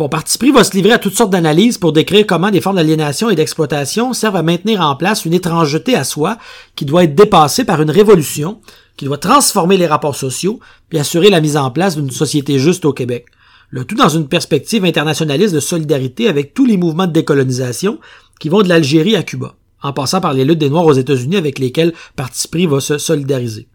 Bon, 0.01 0.09
Parti 0.09 0.49
va 0.49 0.63
se 0.63 0.71
livrer 0.71 0.93
à 0.93 0.97
toutes 0.97 1.15
sortes 1.15 1.29
d'analyses 1.29 1.77
pour 1.77 1.93
décrire 1.93 2.25
comment 2.25 2.49
des 2.49 2.59
formes 2.59 2.77
d'aliénation 2.77 3.29
et 3.29 3.35
d'exploitation 3.35 4.13
servent 4.13 4.37
à 4.37 4.41
maintenir 4.41 4.81
en 4.81 4.95
place 4.95 5.25
une 5.25 5.33
étrangeté 5.35 5.93
à 5.93 6.03
soi 6.03 6.39
qui 6.75 6.85
doit 6.85 7.03
être 7.03 7.13
dépassée 7.13 7.65
par 7.65 7.83
une 7.83 7.91
révolution, 7.91 8.61
qui 8.97 9.05
doit 9.05 9.19
transformer 9.19 9.77
les 9.77 9.85
rapports 9.85 10.15
sociaux, 10.15 10.59
puis 10.89 10.97
assurer 10.97 11.29
la 11.29 11.39
mise 11.39 11.55
en 11.55 11.69
place 11.69 11.97
d'une 11.97 12.09
société 12.09 12.57
juste 12.57 12.83
au 12.85 12.93
Québec. 12.93 13.27
Le 13.69 13.85
tout 13.85 13.93
dans 13.93 14.09
une 14.09 14.27
perspective 14.27 14.85
internationaliste 14.85 15.53
de 15.53 15.59
solidarité 15.59 16.27
avec 16.27 16.55
tous 16.55 16.65
les 16.65 16.77
mouvements 16.77 17.05
de 17.05 17.13
décolonisation 17.13 17.99
qui 18.39 18.49
vont 18.49 18.63
de 18.63 18.69
l'Algérie 18.69 19.15
à 19.15 19.21
Cuba 19.21 19.53
en 19.83 19.93
passant 19.93 20.19
par 20.19 20.33
les 20.33 20.45
luttes 20.45 20.57
des 20.57 20.71
Noirs 20.71 20.87
aux 20.87 20.93
États-Unis 20.93 21.37
avec 21.37 21.59
lesquelles 21.59 21.93
Parti 22.15 22.47
pris 22.47 22.65
va 22.65 22.79
se 22.79 22.97
solidariser. 22.97 23.67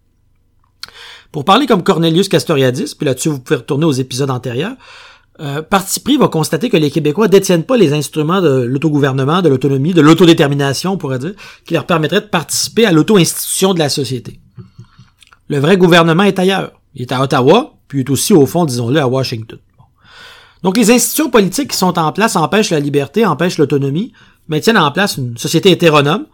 Pour 1.30 1.44
parler 1.44 1.66
comme 1.66 1.84
Cornelius 1.84 2.28
Castoriadis, 2.28 2.96
puis 2.96 3.06
là-dessus 3.06 3.28
vous 3.28 3.38
pouvez 3.38 3.58
retourner 3.58 3.84
aux 3.84 3.92
épisodes 3.92 4.30
antérieurs, 4.30 4.74
euh, 5.40 5.62
Parti 5.62 6.00
pris 6.00 6.16
va 6.16 6.28
constater 6.28 6.68
que 6.68 6.76
les 6.76 6.90
Québécois 6.90 7.28
détiennent 7.28 7.64
pas 7.64 7.76
les 7.76 7.92
instruments 7.92 8.40
de 8.40 8.62
l'autogouvernement, 8.62 9.42
de 9.42 9.48
l'autonomie, 9.48 9.92
de 9.92 10.00
l'autodétermination, 10.00 10.92
on 10.92 10.96
pourrait 10.96 11.18
dire, 11.18 11.34
qui 11.64 11.74
leur 11.74 11.84
permettraient 11.84 12.22
de 12.22 12.26
participer 12.26 12.86
à 12.86 12.92
l'auto-institution 12.92 13.74
de 13.74 13.78
la 13.78 13.88
société. 13.88 14.40
Le 15.48 15.58
vrai 15.58 15.76
gouvernement 15.76 16.24
est 16.24 16.38
ailleurs. 16.38 16.72
Il 16.94 17.02
est 17.02 17.12
à 17.12 17.20
Ottawa, 17.20 17.74
puis 17.88 18.00
il 18.00 18.02
est 18.02 18.10
aussi, 18.10 18.32
au 18.32 18.46
fond, 18.46 18.64
disons-le, 18.64 18.98
à 18.98 19.06
Washington. 19.06 19.58
Donc 20.62 20.76
les 20.76 20.90
institutions 20.90 21.30
politiques 21.30 21.70
qui 21.72 21.76
sont 21.76 21.98
en 21.98 22.12
place 22.12 22.34
empêchent 22.34 22.70
la 22.70 22.80
liberté, 22.80 23.26
empêchent 23.26 23.58
l'autonomie, 23.58 24.12
maintiennent 24.48 24.78
en 24.78 24.90
place 24.90 25.16
une 25.16 25.36
société 25.36 25.70
hétéronome, 25.70 26.26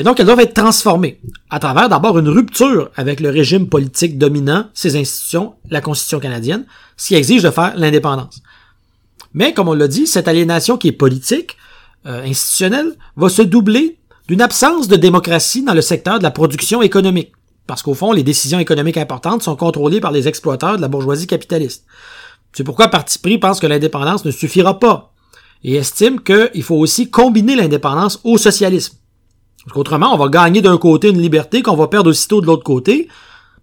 et 0.00 0.02
donc 0.02 0.18
elles 0.18 0.24
doivent 0.24 0.40
être 0.40 0.54
transformées, 0.54 1.20
à 1.50 1.58
travers 1.58 1.90
d'abord 1.90 2.18
une 2.18 2.30
rupture 2.30 2.90
avec 2.96 3.20
le 3.20 3.28
régime 3.28 3.68
politique 3.68 4.16
dominant, 4.16 4.64
ces 4.72 4.96
institutions, 4.96 5.56
la 5.68 5.82
Constitution 5.82 6.20
canadienne, 6.20 6.64
ce 6.96 7.08
qui 7.08 7.16
exige 7.16 7.42
de 7.42 7.50
faire 7.50 7.74
l'indépendance. 7.76 8.40
Mais, 9.34 9.52
comme 9.52 9.68
on 9.68 9.74
l'a 9.74 9.88
dit, 9.88 10.06
cette 10.06 10.26
aliénation 10.26 10.78
qui 10.78 10.88
est 10.88 10.92
politique, 10.92 11.58
euh, 12.06 12.24
institutionnelle, 12.24 12.94
va 13.16 13.28
se 13.28 13.42
doubler 13.42 13.98
d'une 14.26 14.40
absence 14.40 14.88
de 14.88 14.96
démocratie 14.96 15.64
dans 15.64 15.74
le 15.74 15.82
secteur 15.82 16.16
de 16.18 16.22
la 16.22 16.30
production 16.30 16.80
économique. 16.80 17.32
Parce 17.66 17.82
qu'au 17.82 17.92
fond, 17.92 18.12
les 18.12 18.22
décisions 18.22 18.58
économiques 18.58 18.96
importantes 18.96 19.42
sont 19.42 19.54
contrôlées 19.54 20.00
par 20.00 20.12
les 20.12 20.28
exploiteurs 20.28 20.78
de 20.78 20.80
la 20.80 20.88
bourgeoisie 20.88 21.26
capitaliste. 21.26 21.84
C'est 22.54 22.64
pourquoi 22.64 22.88
Parti 22.88 23.18
pris 23.18 23.36
pense 23.36 23.60
que 23.60 23.66
l'indépendance 23.66 24.24
ne 24.24 24.30
suffira 24.30 24.78
pas 24.78 25.12
et 25.62 25.74
estime 25.74 26.22
qu'il 26.22 26.62
faut 26.62 26.76
aussi 26.76 27.10
combiner 27.10 27.54
l'indépendance 27.54 28.18
au 28.24 28.38
socialisme. 28.38 28.94
Parce 29.72 30.12
on 30.12 30.16
va 30.16 30.28
gagner 30.28 30.62
d'un 30.62 30.78
côté 30.78 31.08
une 31.08 31.20
liberté 31.20 31.62
qu'on 31.62 31.76
va 31.76 31.88
perdre 31.88 32.10
aussitôt 32.10 32.40
de 32.40 32.46
l'autre 32.46 32.64
côté, 32.64 33.08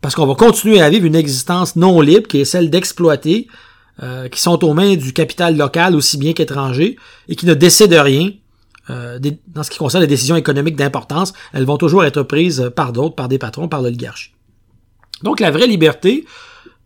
parce 0.02 0.16
qu'on 0.16 0.26
va 0.26 0.36
continuer 0.36 0.82
à 0.82 0.90
vivre 0.90 1.06
une 1.06 1.16
existence 1.16 1.76
non 1.76 2.00
libre 2.02 2.28
qui 2.28 2.40
est 2.40 2.46
celle 2.46 2.70
d'exploiter, 2.70 3.48
euh, 4.04 4.30
qui 4.30 4.42
sont 4.42 4.64
aux 4.64 4.74
mains 4.74 4.96
du 4.96 5.12
capital 5.14 5.58
local 5.58 5.96
aussi 5.96 6.18
bien 6.18 6.34
qu'étranger, 6.34 6.98
et 7.28 7.36
qui 7.36 7.46
ne 7.46 7.54
décident 7.54 7.96
de 7.96 8.02
rien. 8.02 8.32
Euh, 8.90 9.20
dans 9.48 9.64
ce 9.64 9.70
qui 9.70 9.78
concerne 9.78 10.02
les 10.02 10.08
décisions 10.08 10.38
économiques 10.38 10.78
d'importance, 10.78 11.34
elles 11.52 11.66
vont 11.66 11.78
toujours 11.78 12.06
être 12.06 12.24
prises 12.24 12.72
par 12.76 12.94
d'autres, 12.94 13.16
par 13.16 13.28
des 13.28 13.38
patrons, 13.38 13.68
par 13.68 13.82
l'oligarchie. 13.82 14.32
Donc 15.24 15.40
la 15.40 15.52
vraie 15.52 15.68
liberté, 15.68 16.26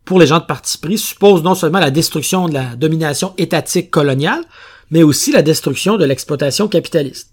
pour 0.04 0.18
les 0.18 0.26
gens 0.26 0.40
de 0.40 0.44
parti 0.44 0.78
pris, 0.78 0.98
suppose 0.98 1.42
non 1.42 1.54
seulement 1.54 1.78
la 1.78 1.90
destruction 1.90 2.48
de 2.48 2.54
la 2.54 2.76
domination 2.76 3.34
étatique 3.38 3.90
coloniale, 3.90 4.42
mais 4.90 5.02
aussi 5.02 5.32
la 5.32 5.42
destruction 5.42 5.96
de 5.96 6.04
l'exploitation 6.04 6.66
capitaliste. 6.66 7.31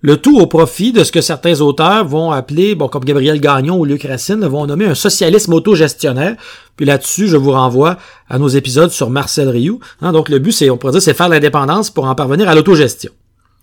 Le 0.00 0.16
tout 0.16 0.38
au 0.38 0.46
profit 0.46 0.92
de 0.92 1.02
ce 1.02 1.10
que 1.10 1.20
certains 1.20 1.60
auteurs 1.60 2.06
vont 2.06 2.30
appeler, 2.30 2.76
bon, 2.76 2.86
comme 2.86 3.04
Gabriel 3.04 3.40
Gagnon 3.40 3.78
ou 3.78 3.84
Luc 3.84 4.04
Racine, 4.04 4.46
vont 4.46 4.64
nommer 4.64 4.84
un 4.84 4.94
socialisme 4.94 5.54
autogestionnaire. 5.54 6.36
Puis 6.76 6.86
là-dessus, 6.86 7.26
je 7.26 7.36
vous 7.36 7.50
renvoie 7.50 7.98
à 8.28 8.38
nos 8.38 8.46
épisodes 8.46 8.90
sur 8.90 9.10
Marcel 9.10 9.48
Rioux. 9.48 9.80
Hein. 10.00 10.12
donc 10.12 10.28
le 10.28 10.38
but, 10.38 10.52
c'est, 10.52 10.70
on 10.70 10.76
pourrait 10.76 10.92
dire, 10.92 11.02
c'est 11.02 11.14
faire 11.14 11.28
l'indépendance 11.28 11.90
pour 11.90 12.04
en 12.04 12.14
parvenir 12.14 12.48
à 12.48 12.54
l'autogestion. 12.54 13.10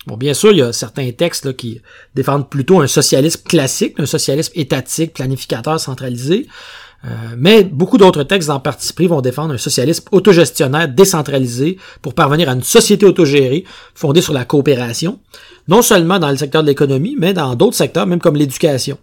Bon, 0.08 0.18
bien 0.18 0.34
sûr, 0.34 0.52
il 0.52 0.58
y 0.58 0.62
a 0.62 0.74
certains 0.74 1.10
textes 1.12 1.56
qui 1.56 1.82
défendent 2.14 2.50
plutôt 2.50 2.82
un 2.82 2.88
socialisme 2.88 3.42
classique, 3.44 3.96
un 3.98 4.06
socialisme 4.06 4.52
étatique, 4.56 5.14
planificateur, 5.14 5.80
centralisé. 5.80 6.48
Euh, 7.06 7.36
mais 7.38 7.64
beaucoup 7.64 7.98
d'autres 7.98 8.24
textes 8.24 8.50
en 8.50 8.60
parti 8.60 8.92
pris 8.92 9.08
vont 9.08 9.22
défendre 9.22 9.54
un 9.54 9.58
socialisme 9.58 10.06
autogestionnaire 10.12 10.88
décentralisé 10.88 11.78
pour 12.02 12.16
parvenir 12.16 12.50
à 12.50 12.54
une 12.54 12.64
société 12.64 13.06
autogérée 13.06 13.64
fondée 13.94 14.22
sur 14.22 14.34
la 14.34 14.46
coopération, 14.46 15.20
non 15.68 15.82
seulement 15.82 16.18
dans 16.18 16.32
le 16.32 16.38
secteur 16.38 16.64
de 16.64 16.68
l'économie, 16.68 17.16
mais 17.20 17.34
dans 17.34 17.56
d'autres 17.56 17.76
secteurs, 17.76 18.08
même 18.08 18.20
comme 18.20 18.36
l'éducation. 18.36 18.98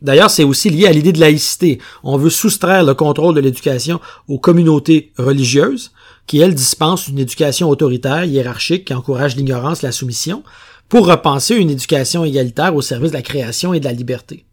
D'ailleurs, 0.00 0.30
c'est 0.30 0.44
aussi 0.44 0.70
lié 0.70 0.86
à 0.86 0.92
l'idée 0.92 1.12
de 1.12 1.18
laïcité. 1.18 1.80
On 2.04 2.16
veut 2.16 2.30
soustraire 2.30 2.84
le 2.84 2.94
contrôle 2.94 3.34
de 3.34 3.40
l'éducation 3.40 4.00
aux 4.28 4.38
communautés 4.38 5.12
religieuses, 5.18 5.90
qui, 6.28 6.38
elles, 6.38 6.54
dispensent 6.54 7.08
une 7.08 7.18
éducation 7.18 7.68
autoritaire, 7.68 8.24
hiérarchique, 8.24 8.84
qui 8.84 8.94
encourage 8.94 9.34
l'ignorance, 9.34 9.82
la 9.82 9.90
soumission, 9.90 10.44
pour 10.88 11.08
repenser 11.08 11.56
une 11.56 11.70
éducation 11.70 12.24
égalitaire 12.24 12.76
au 12.76 12.82
service 12.82 13.10
de 13.10 13.16
la 13.16 13.22
création 13.22 13.74
et 13.74 13.80
de 13.80 13.86
la 13.86 13.92
liberté. 13.92 14.44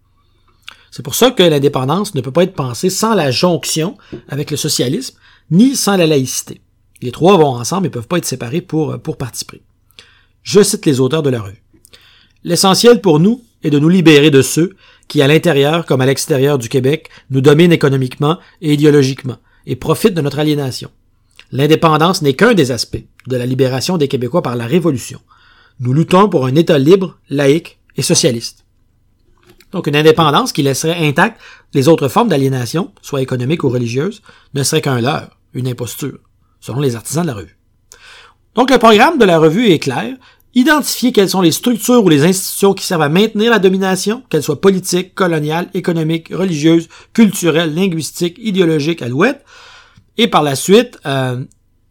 C'est 0.96 1.04
pour 1.04 1.16
ça 1.16 1.30
que 1.30 1.44
l'indépendance 1.44 2.16
ne 2.16 2.22
peut 2.22 2.32
pas 2.32 2.44
être 2.44 2.54
pensée 2.54 2.90
sans 2.90 3.16
la 3.16 3.30
jonction 3.30 3.98
avec 4.30 4.50
le 4.50 4.56
socialisme, 4.56 5.18
ni 5.52 5.76
sans 5.76 5.98
la 5.98 6.08
laïcité. 6.08 6.62
Les 7.02 7.12
trois 7.12 7.36
vont 7.36 7.48
ensemble 7.50 7.88
et 7.88 7.90
peuvent 7.90 8.08
pas 8.08 8.18
être 8.18 8.24
séparés 8.24 8.62
pour, 8.62 8.98
pour 9.02 9.18
participer. 9.18 9.62
Je 10.42 10.64
cite 10.64 10.86
les 10.86 11.02
auteurs 11.02 11.22
de 11.22 11.30
la 11.30 11.42
revue. 11.42 11.62
L'essentiel 12.46 13.02
pour 13.02 13.20
nous 13.20 13.44
est 13.62 13.72
de 13.72 13.78
nous 13.78 13.90
libérer 13.90 14.32
de 14.32 14.42
ceux 14.42 14.78
qui, 15.10 15.22
à 15.22 15.28
l'intérieur 15.28 15.86
comme 15.86 16.00
à 16.00 16.06
l'extérieur 16.06 16.58
du 16.58 16.70
Québec, 16.70 17.10
nous 17.30 17.42
dominent 17.42 17.74
économiquement 17.74 18.40
et 18.62 18.72
idéologiquement 18.72 19.40
et 19.66 19.76
profitent 19.76 20.14
de 20.14 20.22
notre 20.22 20.40
aliénation. 20.40 20.92
L'indépendance 21.52 22.22
n'est 22.22 22.36
qu'un 22.36 22.54
des 22.54 22.72
aspects 22.72 23.04
de 23.28 23.36
la 23.36 23.46
libération 23.46 23.98
des 23.98 24.08
Québécois 24.08 24.44
par 24.44 24.56
la 24.56 24.66
Révolution. 24.66 25.20
Nous 25.82 25.92
luttons 25.92 26.30
pour 26.30 26.46
un 26.46 26.56
État 26.56 26.80
libre, 26.80 27.20
laïque 27.30 27.80
et 27.98 28.02
socialiste. 28.02 28.65
Donc 29.76 29.88
une 29.88 29.96
indépendance 29.98 30.54
qui 30.54 30.64
laisserait 30.64 31.06
intactes 31.06 31.38
les 31.74 31.90
autres 31.90 32.08
formes 32.08 32.30
d'aliénation, 32.30 32.94
soit 33.02 33.22
économique 33.22 33.66
ou 33.66 33.70
religieuse, 33.70 34.22
ne 34.54 34.64
serait 34.64 34.82
qu'un 34.82 35.02
leurre, 35.02 35.38
une 35.54 35.68
imposture, 35.68 36.18
selon 36.62 36.80
les 36.80 36.96
artisans 36.96 37.24
de 37.24 37.28
la 37.28 37.34
revue. 37.34 37.58
Donc 38.56 38.72
le 38.72 38.78
programme 38.78 39.18
de 39.18 39.26
la 39.26 39.38
revue 39.38 39.68
est 39.68 39.80
clair, 39.80 40.16
identifier 40.54 41.12
quelles 41.12 41.30
sont 41.30 41.42
les 41.42 41.52
structures 41.52 42.06
ou 42.06 42.08
les 42.08 42.24
institutions 42.24 42.74
qui 42.74 42.86
servent 42.86 43.02
à 43.02 43.10
maintenir 43.10 43.52
la 43.52 43.60
domination, 43.60 44.24
qu'elles 44.30 44.44
soient 44.44 44.62
politiques, 44.62 45.14
coloniales, 45.14 45.70
économiques, 45.74 46.30
religieuses, 46.34 46.88
culturelles, 47.12 47.76
linguistiques, 47.76 48.38
idéologiques, 48.40 49.02
alouettes, 49.02 49.44
et 50.18 50.30
par 50.30 50.42
la 50.42 50.56
suite 50.56 50.98
euh, 51.06 51.44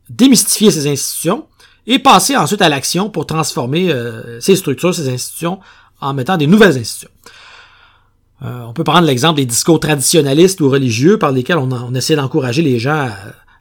démystifier 0.08 0.70
ces 0.70 0.90
institutions 0.90 1.44
et 1.86 1.98
passer 1.98 2.34
ensuite 2.34 2.62
à 2.62 2.70
l'action 2.70 3.10
pour 3.10 3.26
transformer 3.26 3.92
euh, 3.92 4.40
ces 4.40 4.56
structures, 4.56 4.94
ces 4.94 5.10
institutions 5.10 5.60
en 6.00 6.14
mettant 6.14 6.38
des 6.38 6.46
nouvelles 6.46 6.78
institutions. 6.78 7.10
Euh, 8.44 8.62
on 8.62 8.72
peut 8.72 8.84
prendre 8.84 9.06
l'exemple 9.06 9.36
des 9.36 9.46
discours 9.46 9.80
traditionnalistes 9.80 10.60
ou 10.60 10.68
religieux 10.68 11.18
par 11.18 11.32
lesquels 11.32 11.56
on, 11.56 11.94
essaie 11.94 12.16
d'encourager 12.16 12.62
les 12.62 12.78
gens 12.78 13.10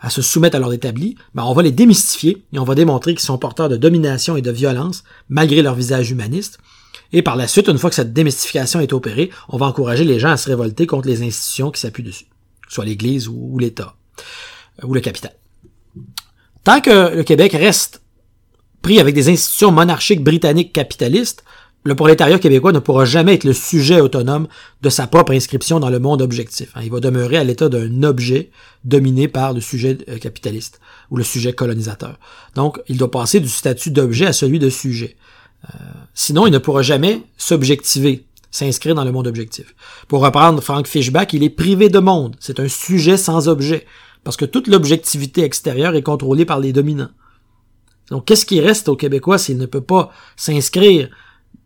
à, 0.02 0.10
se 0.10 0.22
soumettre 0.22 0.58
à 0.58 0.60
l'ordre 0.60 0.74
établi. 0.74 1.16
Ben, 1.34 1.44
on 1.44 1.54
va 1.54 1.62
les 1.62 1.72
démystifier 1.72 2.44
et 2.52 2.60
on 2.60 2.66
va 2.66 2.76
démontrer 2.76 3.14
qu'ils 3.14 3.24
sont 3.24 3.38
porteurs 3.38 3.70
de 3.70 3.78
domination 3.78 4.36
et 4.36 4.42
de 4.42 4.52
violence 4.52 5.04
malgré 5.30 5.62
leur 5.62 5.76
visage 5.76 6.12
humaniste. 6.12 6.60
Et 7.14 7.22
par 7.22 7.36
la 7.36 7.48
suite, 7.48 7.68
une 7.68 7.78
fois 7.78 7.90
que 7.90 7.96
cette 7.96 8.12
démystification 8.12 8.80
est 8.80 8.92
opérée, 8.92 9.30
on 9.48 9.58
va 9.58 9.68
encourager 9.68 10.04
les 10.04 10.20
gens 10.20 10.32
à 10.32 10.38
se 10.38 10.50
révolter 10.50 10.88
contre 10.88 11.08
les 11.08 11.22
institutions 11.24 11.72
qui 11.72 11.80
s'appuient 11.80 12.04
dessus, 12.04 12.26
soit 12.68 12.86
l'Église 12.86 13.28
ou 13.28 13.58
l'État. 13.60 13.96
Euh, 14.82 14.88
ou 14.88 14.94
le 14.94 15.02
capital. 15.02 15.34
Tant 16.64 16.82
que 16.82 17.16
le 17.16 17.24
Québec 17.24 17.54
reste 17.54 18.02
pris 18.82 19.00
avec 19.00 19.14
des 19.14 19.30
institutions 19.30 19.72
monarchiques 19.72 20.24
britanniques 20.24 20.74
capitalistes, 20.74 21.44
le 21.84 21.96
prolétariat 21.96 22.40
québécois 22.40 22.72
ne 22.72 22.80
pourra 22.80 23.06
jamais 23.06 23.34
être 23.34 23.44
le 23.44 23.54
sujet 23.54 24.00
autonome 24.00 24.48
de 24.82 24.90
sa 24.90 25.08
propre 25.08 25.34
inscription 25.34 25.80
dans 25.80 25.90
le 25.90 26.00
monde 26.00 26.22
objectif. 26.22 26.72
Hein. 26.76 26.82
Il 26.84 26.92
va 26.92 27.00
demeurer 27.00 27.38
à 27.38 27.44
l'état 27.44 27.70
d'un 27.70 28.04
objet 28.04 28.52
dominé 28.86 29.28
par 29.28 29.54
le 29.54 29.60
sujet 29.60 29.98
euh, 30.10 30.18
capitaliste 30.18 30.80
ou 31.12 31.18
le 31.18 31.24
sujet 31.24 31.54
colonisateur. 31.54 32.20
Donc, 32.56 32.80
il 32.88 32.98
doit 32.98 33.12
passer 33.12 33.40
du 33.40 33.50
statut 33.50 33.92
d'objet 33.92 34.26
à 34.26 34.34
celui 34.34 34.60
de 34.60 34.70
sujet. 34.70 35.18
Euh, 35.66 35.78
sinon, 36.14 36.48
il 36.48 36.52
ne 36.52 36.58
pourra 36.58 36.82
jamais 36.82 37.24
s'objectiver, 37.38 38.26
s'inscrire 38.50 38.96
dans 38.96 39.06
le 39.06 39.12
monde 39.12 39.28
objectif. 39.28 39.76
Pour 40.08 40.22
reprendre 40.22 40.62
Frank 40.62 40.88
Fishback, 40.88 41.34
il 41.34 41.44
est 41.44 41.50
privé 41.50 41.90
de 41.90 42.00
monde. 42.00 42.36
C'est 42.40 42.60
un 42.60 42.70
sujet 42.70 43.18
sans 43.18 43.50
objet 43.50 43.86
parce 44.24 44.38
que 44.38 44.46
toute 44.46 44.68
l'objectivité 44.68 45.44
extérieure 45.44 45.96
est 45.96 46.02
contrôlée 46.02 46.46
par 46.46 46.60
les 46.60 46.72
dominants. 46.72 47.12
Donc, 48.10 48.26
qu'est-ce 48.26 48.46
qui 48.46 48.62
reste 48.62 48.88
au 48.88 48.96
Québécois 48.96 49.38
s'il 49.38 49.58
ne 49.58 49.66
peut 49.66 49.82
pas 49.82 50.12
s'inscrire 50.38 51.10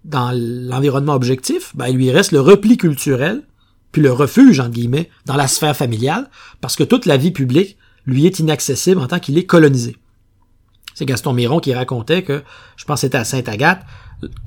dans 0.07 0.31
l'environnement 0.33 1.13
objectif? 1.13 1.75
Ben, 1.75 1.87
il 1.87 1.97
lui 1.97 2.11
reste 2.11 2.31
le 2.31 2.41
repli 2.41 2.77
culturel, 2.77 3.43
puis 3.91 4.01
le 4.01 4.11
refuge, 4.11 4.59
en 4.59 4.69
guillemets, 4.69 5.09
dans 5.25 5.35
la 5.35 5.47
sphère 5.47 5.75
familiale, 5.75 6.29
parce 6.61 6.75
que 6.75 6.83
toute 6.83 7.05
la 7.05 7.17
vie 7.17 7.31
publique 7.31 7.77
lui 8.05 8.25
est 8.25 8.39
inaccessible 8.39 8.99
en 8.99 9.07
tant 9.07 9.19
qu'il 9.19 9.37
est 9.37 9.45
colonisé. 9.45 9.97
C'est 10.95 11.05
Gaston 11.05 11.33
Miron 11.33 11.59
qui 11.59 11.73
racontait 11.73 12.23
que, 12.23 12.41
je 12.75 12.85
pense 12.85 13.01
que 13.01 13.01
c'était 13.01 13.19
à 13.19 13.25
Sainte-Agathe, 13.25 13.83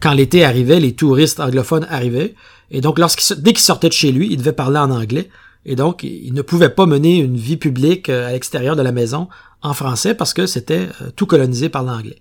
quand 0.00 0.12
l'été 0.12 0.44
arrivait, 0.44 0.80
les 0.80 0.94
touristes 0.94 1.38
anglophones 1.38 1.86
arrivaient, 1.88 2.34
et 2.72 2.80
donc 2.80 2.98
dès 3.38 3.52
qu'il 3.52 3.60
sortait 3.60 3.88
de 3.88 3.92
chez 3.92 4.10
lui, 4.10 4.28
il 4.32 4.38
devait 4.38 4.52
parler 4.52 4.78
en 4.78 4.90
anglais, 4.90 5.30
et 5.66 5.76
donc, 5.76 6.02
il 6.04 6.32
ne 6.32 6.42
pouvait 6.42 6.70
pas 6.70 6.86
mener 6.86 7.18
une 7.18 7.36
vie 7.36 7.56
publique 7.56 8.08
euh, 8.08 8.28
à 8.28 8.32
l'extérieur 8.32 8.76
de 8.76 8.82
la 8.82 8.92
maison 8.92 9.28
en 9.62 9.74
français 9.74 10.14
parce 10.14 10.32
que 10.32 10.46
c'était 10.46 10.88
euh, 11.02 11.10
tout 11.14 11.26
colonisé 11.26 11.68
par 11.68 11.82
l'anglais. 11.82 12.20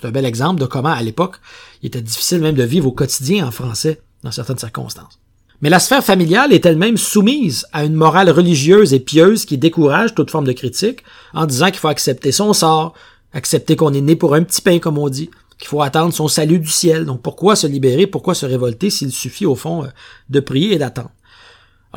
C'est 0.00 0.06
un 0.06 0.10
bel 0.10 0.26
exemple 0.26 0.60
de 0.60 0.66
comment, 0.66 0.90
à 0.90 1.02
l'époque, 1.02 1.36
il 1.82 1.86
était 1.86 2.02
difficile 2.02 2.40
même 2.40 2.54
de 2.54 2.64
vivre 2.64 2.88
au 2.88 2.92
quotidien 2.92 3.46
en 3.46 3.50
français 3.50 4.00
dans 4.22 4.32
certaines 4.32 4.58
circonstances. 4.58 5.18
Mais 5.60 5.70
la 5.70 5.80
sphère 5.80 6.04
familiale 6.04 6.52
est 6.52 6.66
elle-même 6.66 6.96
soumise 6.96 7.66
à 7.72 7.84
une 7.84 7.94
morale 7.94 8.30
religieuse 8.30 8.94
et 8.94 9.00
pieuse 9.00 9.44
qui 9.44 9.58
décourage 9.58 10.14
toute 10.14 10.30
forme 10.30 10.46
de 10.46 10.52
critique 10.52 11.02
en 11.34 11.46
disant 11.46 11.66
qu'il 11.66 11.78
faut 11.78 11.88
accepter 11.88 12.30
son 12.30 12.52
sort, 12.52 12.94
accepter 13.32 13.74
qu'on 13.74 13.92
est 13.92 14.00
né 14.00 14.14
pour 14.14 14.34
un 14.34 14.44
petit 14.44 14.60
pain, 14.60 14.78
comme 14.78 14.98
on 14.98 15.08
dit, 15.08 15.30
qu'il 15.58 15.66
faut 15.66 15.82
attendre 15.82 16.14
son 16.14 16.28
salut 16.28 16.60
du 16.60 16.68
ciel. 16.68 17.04
Donc 17.06 17.22
pourquoi 17.22 17.56
se 17.56 17.66
libérer, 17.66 18.06
pourquoi 18.06 18.34
se 18.34 18.46
révolter 18.46 18.90
s'il 18.90 19.10
suffit 19.10 19.46
au 19.46 19.56
fond 19.56 19.84
euh, 19.84 19.88
de 20.30 20.40
prier 20.40 20.74
et 20.74 20.78
d'attendre? 20.78 21.10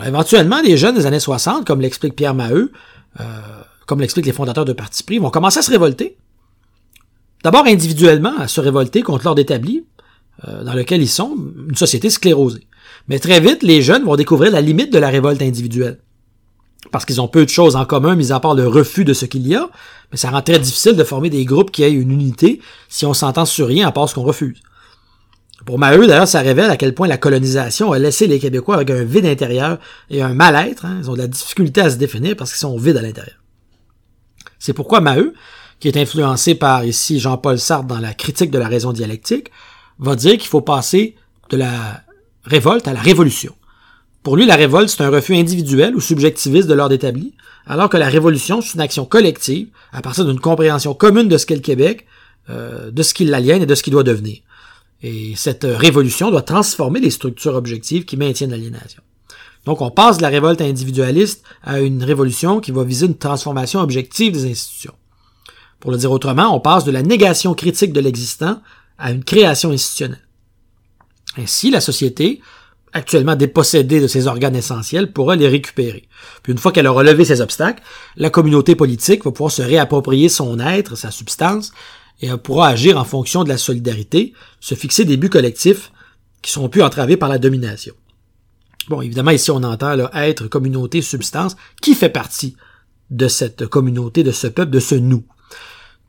éventuellement, 0.03 0.61
les 0.61 0.77
jeunes 0.77 0.95
des 0.95 1.05
années 1.05 1.19
60, 1.19 1.67
comme 1.67 1.81
l'explique 1.81 2.15
Pierre 2.15 2.33
Maheu, 2.33 2.71
euh, 3.19 3.23
comme 3.85 3.99
l'expliquent 3.99 4.25
les 4.25 4.31
fondateurs 4.31 4.65
de 4.65 4.73
Parti 4.73 5.03
pris, 5.03 5.19
vont 5.19 5.29
commencer 5.29 5.59
à 5.59 5.61
se 5.61 5.69
révolter. 5.69 6.17
D'abord 7.43 7.65
individuellement, 7.65 8.37
à 8.37 8.47
se 8.47 8.61
révolter 8.61 9.01
contre 9.01 9.25
l'ordre 9.25 9.41
établi 9.41 9.85
euh, 10.47 10.63
dans 10.63 10.73
lequel 10.73 11.01
ils 11.01 11.09
sont, 11.09 11.35
une 11.69 11.75
société 11.75 12.09
sclérosée. 12.09 12.67
Mais 13.07 13.19
très 13.19 13.39
vite, 13.39 13.63
les 13.63 13.81
jeunes 13.81 14.03
vont 14.03 14.15
découvrir 14.15 14.51
la 14.51 14.61
limite 14.61 14.93
de 14.93 14.99
la 14.99 15.09
révolte 15.09 15.41
individuelle. 15.41 15.99
Parce 16.91 17.05
qu'ils 17.05 17.21
ont 17.21 17.27
peu 17.27 17.45
de 17.45 17.49
choses 17.49 17.75
en 17.75 17.85
commun, 17.85 18.15
mis 18.15 18.31
à 18.31 18.39
part 18.39 18.55
le 18.55 18.67
refus 18.67 19.05
de 19.05 19.13
ce 19.13 19.25
qu'il 19.25 19.47
y 19.47 19.55
a, 19.55 19.69
mais 20.11 20.17
ça 20.17 20.29
rend 20.29 20.41
très 20.41 20.59
difficile 20.59 20.95
de 20.95 21.03
former 21.03 21.29
des 21.29 21.45
groupes 21.45 21.71
qui 21.71 21.83
aient 21.83 21.91
une 21.91 22.11
unité 22.11 22.59
si 22.89 23.05
on 23.05 23.13
s'entend 23.13 23.45
sur 23.45 23.67
rien 23.67 23.87
à 23.87 23.91
part 23.91 24.09
ce 24.09 24.15
qu'on 24.15 24.23
refuse. 24.23 24.61
Pour 25.65 25.77
Maheu, 25.77 26.07
d'ailleurs, 26.07 26.27
ça 26.27 26.41
révèle 26.41 26.71
à 26.71 26.77
quel 26.77 26.95
point 26.95 27.07
la 27.07 27.17
colonisation 27.17 27.91
a 27.91 27.99
laissé 27.99 28.25
les 28.25 28.39
Québécois 28.39 28.75
avec 28.75 28.89
un 28.89 29.03
vide 29.03 29.27
intérieur 29.27 29.77
et 30.09 30.21
un 30.21 30.33
mal-être. 30.33 30.85
Hein. 30.85 30.97
Ils 31.01 31.09
ont 31.09 31.13
de 31.13 31.19
la 31.19 31.27
difficulté 31.27 31.81
à 31.81 31.89
se 31.91 31.97
définir 31.97 32.35
parce 32.35 32.51
qu'ils 32.51 32.59
sont 32.59 32.77
vides 32.77 32.97
à 32.97 33.01
l'intérieur. 33.01 33.35
C'est 34.57 34.73
pourquoi 34.73 35.01
Maheu, 35.01 35.33
qui 35.81 35.87
est 35.87 35.97
influencé 35.97 36.55
par 36.55 36.85
ici 36.85 37.19
Jean-Paul 37.19 37.59
Sartre 37.59 37.87
dans 37.87 37.99
la 37.99 38.13
critique 38.13 38.51
de 38.51 38.59
la 38.59 38.67
raison 38.67 38.93
dialectique, 38.93 39.51
va 39.99 40.15
dire 40.15 40.37
qu'il 40.37 40.47
faut 40.47 40.61
passer 40.61 41.15
de 41.49 41.57
la 41.57 42.03
révolte 42.45 42.87
à 42.87 42.93
la 42.93 43.01
révolution. 43.01 43.53
Pour 44.23 44.37
lui, 44.37 44.45
la 44.45 44.55
révolte, 44.55 44.89
c'est 44.89 45.03
un 45.03 45.09
refus 45.09 45.35
individuel 45.35 45.95
ou 45.95 45.99
subjectiviste 45.99 46.67
de 46.67 46.75
l'ordre 46.75 46.93
établi, 46.93 47.33
alors 47.65 47.89
que 47.89 47.97
la 47.97 48.07
révolution, 48.07 48.61
c'est 48.61 48.75
une 48.75 48.81
action 48.81 49.05
collective, 49.05 49.69
à 49.91 50.03
partir 50.03 50.25
d'une 50.25 50.39
compréhension 50.39 50.93
commune 50.93 51.27
de 51.27 51.37
ce 51.37 51.47
qu'est 51.47 51.55
le 51.55 51.61
Québec, 51.61 52.05
euh, 52.49 52.91
de 52.91 53.03
ce 53.03 53.15
qui 53.15 53.25
l'aliène 53.25 53.63
et 53.63 53.65
de 53.65 53.75
ce 53.75 53.81
qu'il 53.81 53.93
doit 53.93 54.03
devenir. 54.03 54.37
Et 55.01 55.33
cette 55.35 55.65
révolution 55.67 56.29
doit 56.29 56.43
transformer 56.43 56.99
les 56.99 57.09
structures 57.09 57.55
objectives 57.55 58.05
qui 58.05 58.17
maintiennent 58.17 58.51
l'aliénation. 58.51 59.01
Donc 59.65 59.81
on 59.81 59.89
passe 59.89 60.17
de 60.17 60.21
la 60.21 60.29
révolte 60.29 60.61
individualiste 60.61 61.43
à 61.63 61.79
une 61.79 62.03
révolution 62.03 62.59
qui 62.59 62.71
va 62.71 62.83
viser 62.83 63.07
une 63.07 63.17
transformation 63.17 63.79
objective 63.79 64.33
des 64.33 64.49
institutions. 64.49 64.93
Pour 65.81 65.91
le 65.91 65.97
dire 65.97 66.11
autrement, 66.11 66.55
on 66.55 66.59
passe 66.59 66.85
de 66.85 66.91
la 66.91 67.01
négation 67.01 67.53
critique 67.53 67.91
de 67.91 67.99
l'existant 67.99 68.61
à 68.97 69.11
une 69.11 69.23
création 69.23 69.71
institutionnelle. 69.71 70.25
Ainsi, 71.37 71.71
la 71.71 71.81
société, 71.81 72.39
actuellement 72.93 73.35
dépossédée 73.35 73.99
de 73.99 74.07
ses 74.07 74.27
organes 74.27 74.55
essentiels, 74.55 75.11
pourra 75.11 75.35
les 75.35 75.47
récupérer. 75.47 76.07
Puis 76.43 76.53
une 76.53 76.59
fois 76.59 76.71
qu'elle 76.71 76.87
aura 76.87 77.03
levé 77.03 77.25
ces 77.25 77.41
obstacles, 77.41 77.81
la 78.15 78.29
communauté 78.29 78.75
politique 78.75 79.25
va 79.25 79.31
pouvoir 79.31 79.51
se 79.51 79.63
réapproprier 79.63 80.29
son 80.29 80.59
être, 80.59 80.95
sa 80.95 81.09
substance, 81.09 81.71
et 82.21 82.27
elle 82.27 82.37
pourra 82.37 82.67
agir 82.67 82.97
en 82.97 83.03
fonction 83.03 83.43
de 83.43 83.49
la 83.49 83.57
solidarité, 83.57 84.33
se 84.59 84.75
fixer 84.75 85.03
des 85.03 85.17
buts 85.17 85.29
collectifs 85.29 85.91
qui 86.43 86.51
seront 86.51 86.69
plus 86.69 86.83
entravés 86.83 87.17
par 87.17 87.29
la 87.29 87.39
domination. 87.39 87.95
Bon, 88.87 89.01
évidemment, 89.01 89.31
ici 89.31 89.49
on 89.49 89.63
entend 89.63 89.95
là, 89.95 90.11
être, 90.13 90.47
communauté, 90.47 91.01
substance, 91.01 91.55
qui 91.81 91.95
fait 91.95 92.09
partie 92.09 92.55
de 93.09 93.27
cette 93.27 93.65
communauté, 93.65 94.23
de 94.23 94.31
ce 94.31 94.47
peuple, 94.47 94.71
de 94.71 94.79
ce 94.79 94.95
nous. 94.95 95.23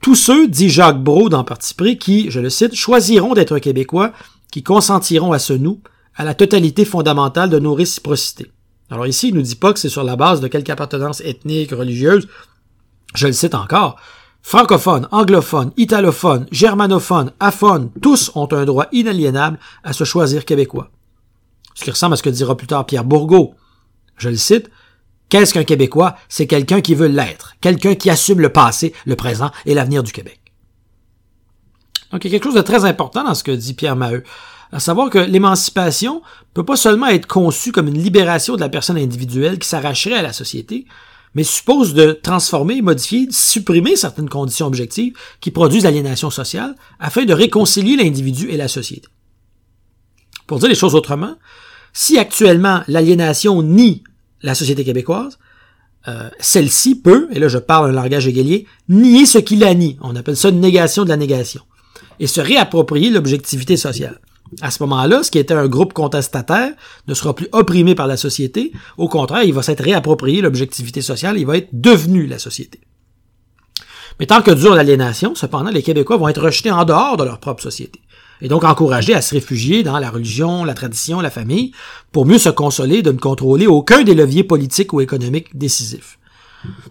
Tous 0.02 0.16
ceux, 0.16 0.48
dit 0.48 0.68
Jacques 0.68 1.00
Brault 1.00 1.28
dans 1.28 1.44
Parti 1.44 1.74
pris, 1.74 1.96
qui, 1.96 2.28
je 2.28 2.40
le 2.40 2.50
cite, 2.50 2.74
choisiront 2.74 3.34
d'être 3.34 3.60
Québécois, 3.60 4.12
qui 4.50 4.64
consentiront 4.64 5.30
à 5.30 5.38
ce 5.38 5.52
nous, 5.52 5.80
à 6.16 6.24
la 6.24 6.34
totalité 6.34 6.84
fondamentale 6.84 7.50
de 7.50 7.60
nos 7.60 7.72
réciprocités. 7.72 8.50
Alors 8.90 9.06
ici, 9.06 9.28
il 9.28 9.36
nous 9.36 9.42
dit 9.42 9.54
pas 9.54 9.72
que 9.72 9.78
c'est 9.78 9.88
sur 9.88 10.02
la 10.02 10.16
base 10.16 10.40
de 10.40 10.48
quelque 10.48 10.70
appartenance 10.70 11.20
ethnique, 11.20 11.70
religieuse. 11.70 12.26
Je 13.14 13.28
le 13.28 13.32
cite 13.32 13.54
encore. 13.54 13.94
Francophones, 14.42 15.06
anglophones, 15.12 15.70
italophones, 15.76 16.48
germanophones, 16.50 17.30
aphones, 17.38 17.92
tous 18.02 18.32
ont 18.34 18.52
un 18.52 18.64
droit 18.64 18.86
inaliénable 18.90 19.60
à 19.84 19.92
se 19.92 20.02
choisir 20.02 20.44
québécois. 20.44 20.90
Ce 21.76 21.84
qui 21.84 21.90
ressemble 21.92 22.14
à 22.14 22.16
ce 22.16 22.24
que 22.24 22.30
dira 22.30 22.56
plus 22.56 22.66
tard 22.66 22.86
Pierre 22.86 23.04
Bourgault. 23.04 23.54
Je 24.16 24.30
le 24.30 24.36
cite. 24.36 24.68
Qu'est-ce 25.32 25.54
qu'un 25.54 25.64
Québécois? 25.64 26.16
C'est 26.28 26.46
quelqu'un 26.46 26.82
qui 26.82 26.94
veut 26.94 27.06
l'être, 27.06 27.54
quelqu'un 27.62 27.94
qui 27.94 28.10
assume 28.10 28.40
le 28.40 28.50
passé, 28.50 28.92
le 29.06 29.16
présent 29.16 29.50
et 29.64 29.72
l'avenir 29.72 30.02
du 30.02 30.12
Québec. 30.12 30.38
Donc 32.10 32.22
il 32.22 32.30
y 32.30 32.34
a 32.34 32.38
quelque 32.38 32.44
chose 32.44 32.54
de 32.54 32.60
très 32.60 32.84
important 32.84 33.24
dans 33.24 33.34
ce 33.34 33.42
que 33.42 33.50
dit 33.50 33.72
Pierre 33.72 33.96
Maheu, 33.96 34.24
à 34.72 34.78
savoir 34.78 35.08
que 35.08 35.18
l'émancipation 35.18 36.20
peut 36.52 36.66
pas 36.66 36.76
seulement 36.76 37.06
être 37.06 37.26
conçue 37.26 37.72
comme 37.72 37.88
une 37.88 37.96
libération 37.96 38.56
de 38.56 38.60
la 38.60 38.68
personne 38.68 38.98
individuelle 38.98 39.58
qui 39.58 39.66
s'arracherait 39.66 40.16
à 40.16 40.22
la 40.22 40.34
société, 40.34 40.84
mais 41.34 41.44
suppose 41.44 41.94
de 41.94 42.12
transformer, 42.12 42.82
modifier, 42.82 43.26
supprimer 43.30 43.96
certaines 43.96 44.28
conditions 44.28 44.66
objectives 44.66 45.16
qui 45.40 45.50
produisent 45.50 45.84
l'aliénation 45.84 46.28
sociale 46.28 46.74
afin 47.00 47.24
de 47.24 47.32
réconcilier 47.32 47.96
l'individu 47.96 48.50
et 48.50 48.58
la 48.58 48.68
société. 48.68 49.08
Pour 50.46 50.58
dire 50.58 50.68
les 50.68 50.74
choses 50.74 50.94
autrement, 50.94 51.36
si 51.94 52.18
actuellement 52.18 52.82
l'aliénation 52.86 53.62
nie 53.62 54.04
la 54.42 54.54
société 54.54 54.84
québécoise, 54.84 55.38
euh, 56.08 56.28
celle-ci 56.40 56.96
peut, 56.96 57.28
et 57.32 57.38
là 57.38 57.48
je 57.48 57.58
parle 57.58 57.90
un 57.90 57.92
langage 57.92 58.26
égalier, 58.26 58.66
nier 58.88 59.26
ce 59.26 59.38
qui 59.38 59.56
la 59.56 59.74
nie. 59.74 59.98
On 60.00 60.16
appelle 60.16 60.36
ça 60.36 60.48
une 60.48 60.60
négation 60.60 61.04
de 61.04 61.08
la 61.08 61.16
négation. 61.16 61.62
Et 62.18 62.26
se 62.26 62.40
réapproprier 62.40 63.10
l'objectivité 63.10 63.76
sociale. 63.76 64.20
À 64.60 64.70
ce 64.70 64.82
moment-là, 64.82 65.22
ce 65.22 65.30
qui 65.30 65.38
était 65.38 65.54
un 65.54 65.66
groupe 65.66 65.92
contestataire 65.92 66.72
ne 67.08 67.14
sera 67.14 67.34
plus 67.34 67.48
opprimé 67.52 67.94
par 67.94 68.06
la 68.06 68.18
société. 68.18 68.72
Au 68.98 69.08
contraire, 69.08 69.44
il 69.44 69.54
va 69.54 69.62
s'être 69.62 69.82
réapproprié 69.82 70.42
l'objectivité 70.42 71.00
sociale, 71.00 71.38
il 71.38 71.46
va 71.46 71.56
être 71.56 71.70
devenu 71.72 72.26
la 72.26 72.38
société. 72.38 72.80
Mais 74.20 74.26
tant 74.26 74.42
que 74.42 74.50
dure 74.50 74.74
l'aliénation, 74.74 75.34
cependant, 75.34 75.70
les 75.70 75.82
Québécois 75.82 76.18
vont 76.18 76.28
être 76.28 76.42
rejetés 76.42 76.70
en 76.70 76.84
dehors 76.84 77.16
de 77.16 77.24
leur 77.24 77.40
propre 77.40 77.62
société 77.62 78.00
et 78.42 78.48
donc 78.48 78.64
encouragés 78.64 79.14
à 79.14 79.22
se 79.22 79.34
réfugier 79.34 79.84
dans 79.84 79.98
la 80.00 80.10
religion, 80.10 80.64
la 80.64 80.74
tradition, 80.74 81.20
la 81.20 81.30
famille, 81.30 81.72
pour 82.10 82.26
mieux 82.26 82.38
se 82.38 82.48
consoler 82.48 83.00
de 83.00 83.12
ne 83.12 83.18
contrôler 83.18 83.68
aucun 83.68 84.02
des 84.02 84.14
leviers 84.14 84.42
politiques 84.42 84.92
ou 84.92 85.00
économiques 85.00 85.56
décisifs. 85.56 86.18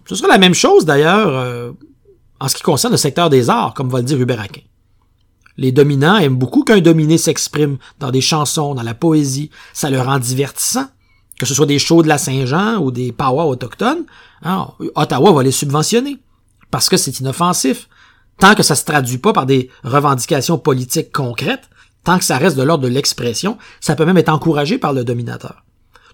Ce 0.06 0.14
sera 0.14 0.28
la 0.28 0.38
même 0.38 0.54
chose 0.54 0.86
d'ailleurs 0.86 1.28
euh, 1.28 1.72
en 2.40 2.48
ce 2.48 2.54
qui 2.54 2.62
concerne 2.62 2.94
le 2.94 2.98
secteur 2.98 3.28
des 3.28 3.50
arts, 3.50 3.74
comme 3.74 3.90
va 3.90 3.98
le 3.98 4.04
dire 4.04 4.18
Hubert. 4.18 4.48
Les 5.58 5.72
dominants 5.72 6.16
aiment 6.16 6.38
beaucoup 6.38 6.64
qu'un 6.64 6.80
dominé 6.80 7.18
s'exprime 7.18 7.76
dans 8.00 8.10
des 8.10 8.22
chansons, 8.22 8.74
dans 8.74 8.82
la 8.82 8.94
poésie. 8.94 9.50
Ça 9.74 9.90
leur 9.90 10.06
rend 10.06 10.18
divertissant. 10.18 10.86
Que 11.38 11.44
ce 11.44 11.54
soit 11.54 11.66
des 11.66 11.78
shows 11.78 12.02
de 12.02 12.08
la 12.08 12.18
Saint-Jean 12.18 12.78
ou 12.78 12.90
des 12.90 13.12
powwows 13.12 13.50
autochtones, 13.50 14.04
hein, 14.42 14.68
Ottawa 14.94 15.32
va 15.32 15.42
les 15.42 15.50
subventionner. 15.50 16.18
Parce 16.70 16.88
que 16.88 16.96
c'est 16.96 17.20
inoffensif 17.20 17.88
tant 18.42 18.56
que 18.56 18.64
ça 18.64 18.74
se 18.74 18.84
traduit 18.84 19.18
pas 19.18 19.32
par 19.32 19.46
des 19.46 19.70
revendications 19.84 20.58
politiques 20.58 21.12
concrètes, 21.12 21.70
tant 22.02 22.18
que 22.18 22.24
ça 22.24 22.38
reste 22.38 22.56
de 22.56 22.64
l'ordre 22.64 22.82
de 22.82 22.88
l'expression, 22.88 23.56
ça 23.80 23.94
peut 23.94 24.04
même 24.04 24.18
être 24.18 24.30
encouragé 24.30 24.78
par 24.78 24.92
le 24.92 25.04
dominateur. 25.04 25.64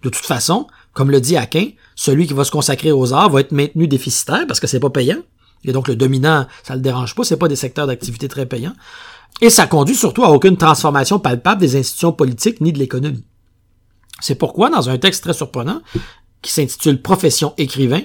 De 0.03 0.11
toute 0.11 0.27
façon, 0.27 0.67
comme 0.93 1.11
le 1.11 1.23
dit 1.23 1.39
Aquin, 1.39 1.71
celui 1.97 2.27
qui 2.27 2.35
va 2.35 2.45
se 2.45 2.51
consacrer 2.51 2.93
aux 2.93 3.15
arts 3.15 3.31
va 3.31 3.41
être 3.41 3.53
maintenu 3.53 3.89
déficitaire 3.89 4.47
parce 4.47 4.61
que 4.61 4.67
c'est 4.67 4.79
pas 4.79 4.91
payant. 4.91 5.23
Et 5.65 5.73
donc 5.73 5.89
le 5.89 5.97
dominant, 5.97 6.47
ça 6.65 6.75
le 6.75 6.83
dérange 6.83 7.15
pas, 7.15 7.25
c'est 7.25 7.39
pas 7.39 7.49
des 7.49 7.57
secteurs 7.57 7.87
d'activité 7.87 8.29
très 8.29 8.45
payants. 8.45 8.75
Et 9.41 9.49
ça 9.49 9.67
conduit 9.67 9.97
surtout 9.97 10.23
à 10.23 10.31
aucune 10.31 10.59
transformation 10.59 11.19
palpable 11.19 11.63
des 11.63 11.77
institutions 11.77 12.13
politiques 12.13 12.61
ni 12.61 12.75
de 12.75 12.79
l'économie. 12.79 13.25
C'est 14.21 14.35
pourquoi, 14.35 14.69
dans 14.69 14.91
un 14.91 14.99
texte 14.99 15.23
très 15.23 15.33
surprenant, 15.33 15.81
qui 16.43 16.53
s'intitule 16.53 17.01
Profession 17.01 17.55
écrivain, 17.57 18.03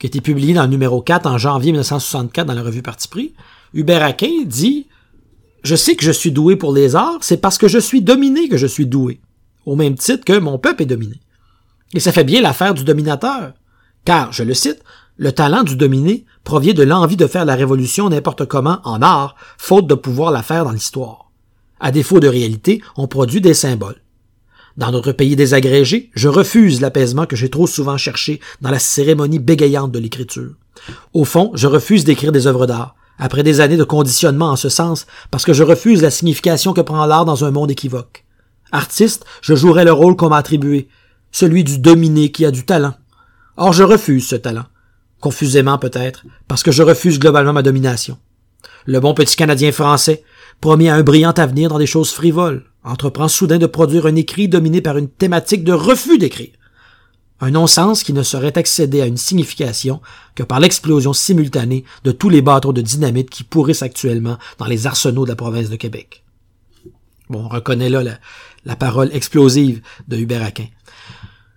qui 0.00 0.06
a 0.06 0.08
été 0.08 0.20
publié 0.20 0.54
dans 0.54 0.62
le 0.62 0.70
numéro 0.70 1.00
4 1.00 1.26
en 1.26 1.38
janvier 1.38 1.70
1964 1.70 2.48
dans 2.48 2.54
la 2.54 2.62
revue 2.62 2.82
Parti 2.82 3.06
pris, 3.06 3.34
Hubert 3.74 4.02
Aquin 4.02 4.44
dit 4.44 4.86
Je 5.62 5.76
sais 5.76 5.96
que 5.96 6.04
je 6.04 6.10
suis 6.10 6.32
doué 6.32 6.56
pour 6.56 6.72
les 6.72 6.96
arts, 6.96 7.18
c'est 7.22 7.40
parce 7.40 7.58
que 7.58 7.68
je 7.68 7.78
suis 7.78 8.02
dominé 8.02 8.48
que 8.48 8.56
je 8.56 8.66
suis 8.66 8.86
doué, 8.86 9.20
au 9.66 9.76
même 9.76 9.94
titre 9.94 10.24
que 10.24 10.38
mon 10.38 10.58
peuple 10.58 10.82
est 10.82 10.86
dominé. 10.86 11.20
Et 11.94 12.00
ça 12.00 12.12
fait 12.12 12.24
bien 12.24 12.40
l'affaire 12.40 12.74
du 12.74 12.84
dominateur, 12.84 13.52
car, 14.04 14.32
je 14.32 14.42
le 14.42 14.54
cite, 14.54 14.82
le 15.16 15.32
talent 15.32 15.62
du 15.62 15.76
dominé 15.76 16.24
provient 16.44 16.72
de 16.72 16.82
l'envie 16.82 17.16
de 17.16 17.26
faire 17.26 17.44
la 17.44 17.54
révolution 17.54 18.08
n'importe 18.08 18.46
comment 18.46 18.80
en 18.84 19.02
art, 19.02 19.36
faute 19.58 19.86
de 19.86 19.94
pouvoir 19.94 20.30
la 20.32 20.42
faire 20.42 20.64
dans 20.64 20.72
l'histoire. 20.72 21.30
À 21.78 21.92
défaut 21.92 22.20
de 22.20 22.28
réalité, 22.28 22.80
on 22.96 23.06
produit 23.06 23.40
des 23.40 23.54
symboles. 23.54 24.00
Dans 24.76 24.92
notre 24.92 25.12
pays 25.12 25.36
désagrégé, 25.36 26.10
je 26.14 26.28
refuse 26.28 26.80
l'apaisement 26.80 27.26
que 27.26 27.36
j'ai 27.36 27.50
trop 27.50 27.66
souvent 27.66 27.98
cherché 27.98 28.40
dans 28.62 28.70
la 28.70 28.78
cérémonie 28.78 29.38
bégayante 29.38 29.92
de 29.92 29.98
l'écriture. 29.98 30.54
Au 31.12 31.24
fond, 31.24 31.50
je 31.54 31.66
refuse 31.66 32.04
d'écrire 32.04 32.32
des 32.32 32.46
œuvres 32.46 32.66
d'art, 32.66 32.94
après 33.20 33.42
des 33.42 33.60
années 33.60 33.76
de 33.76 33.84
conditionnement 33.84 34.50
en 34.50 34.56
ce 34.56 34.68
sens, 34.68 35.06
parce 35.30 35.44
que 35.44 35.52
je 35.52 35.62
refuse 35.62 36.02
la 36.02 36.10
signification 36.10 36.72
que 36.72 36.80
prend 36.80 37.06
l'art 37.06 37.26
dans 37.26 37.44
un 37.44 37.50
monde 37.50 37.70
équivoque. 37.70 38.24
Artiste, 38.72 39.24
je 39.42 39.54
jouerai 39.54 39.84
le 39.84 39.92
rôle 39.92 40.16
qu'on 40.16 40.30
m'a 40.30 40.38
attribué, 40.38 40.88
celui 41.30 41.62
du 41.62 41.78
dominé 41.78 42.32
qui 42.32 42.44
a 42.46 42.50
du 42.50 42.64
talent. 42.64 42.94
Or, 43.56 43.72
je 43.72 43.82
refuse 43.82 44.26
ce 44.26 44.36
talent. 44.36 44.64
Confusément 45.20 45.78
peut-être, 45.78 46.24
parce 46.48 46.62
que 46.62 46.72
je 46.72 46.82
refuse 46.82 47.18
globalement 47.18 47.52
ma 47.52 47.62
domination. 47.62 48.16
Le 48.86 49.00
bon 49.00 49.12
petit 49.12 49.36
Canadien 49.36 49.70
français, 49.70 50.24
promis 50.60 50.88
à 50.88 50.94
un 50.94 51.02
brillant 51.02 51.32
avenir 51.32 51.68
dans 51.68 51.78
des 51.78 51.86
choses 51.86 52.10
frivoles, 52.12 52.64
entreprend 52.84 53.28
soudain 53.28 53.58
de 53.58 53.66
produire 53.66 54.06
un 54.06 54.16
écrit 54.16 54.48
dominé 54.48 54.80
par 54.80 54.96
une 54.96 55.10
thématique 55.10 55.64
de 55.64 55.72
refus 55.72 56.16
d'écrire. 56.16 56.52
Un 57.42 57.52
non-sens 57.52 58.02
qui 58.02 58.12
ne 58.12 58.22
saurait 58.22 58.58
accéder 58.58 59.00
à 59.00 59.06
une 59.06 59.16
signification 59.16 60.00
que 60.34 60.42
par 60.42 60.60
l'explosion 60.60 61.14
simultanée 61.14 61.84
de 62.04 62.12
tous 62.12 62.28
les 62.28 62.42
bateaux 62.42 62.74
de 62.74 62.82
dynamite 62.82 63.30
qui 63.30 63.44
pourrissent 63.44 63.82
actuellement 63.82 64.36
dans 64.58 64.66
les 64.66 64.86
arsenaux 64.86 65.24
de 65.24 65.30
la 65.30 65.36
province 65.36 65.70
de 65.70 65.76
Québec. 65.76 66.22
Bon, 67.30 67.44
on 67.44 67.48
reconnaît 67.48 67.88
là 67.88 68.02
la, 68.64 68.76
parole 68.76 69.08
explosive 69.12 69.80
de 70.08 70.18
Hubert 70.18 70.42
Aquin. 70.42 70.66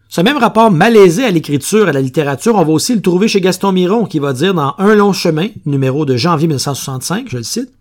Ce 0.08 0.22
même 0.22 0.38
rapport 0.38 0.72
malaisé 0.72 1.26
à 1.26 1.32
l'écriture 1.32 1.88
et 1.88 1.90
à 1.90 1.94
la 1.94 2.02
littérature, 2.02 2.56
on 2.56 2.64
va 2.64 2.72
aussi 2.72 2.96
le 2.96 3.02
trouver 3.02 3.28
chez 3.28 3.42
Gaston 3.42 3.72
Miron, 3.72 4.06
qui 4.06 4.20
va 4.20 4.32
dire 4.32 4.54
dans 4.54 4.76
Un 4.78 4.96
long 4.96 5.12
chemin, 5.12 5.48
numéro 5.66 6.06
de 6.06 6.16
janvier 6.16 6.48
1965, 6.48 7.28
je 7.30 7.38
le 7.38 7.44
cite, 7.44 7.74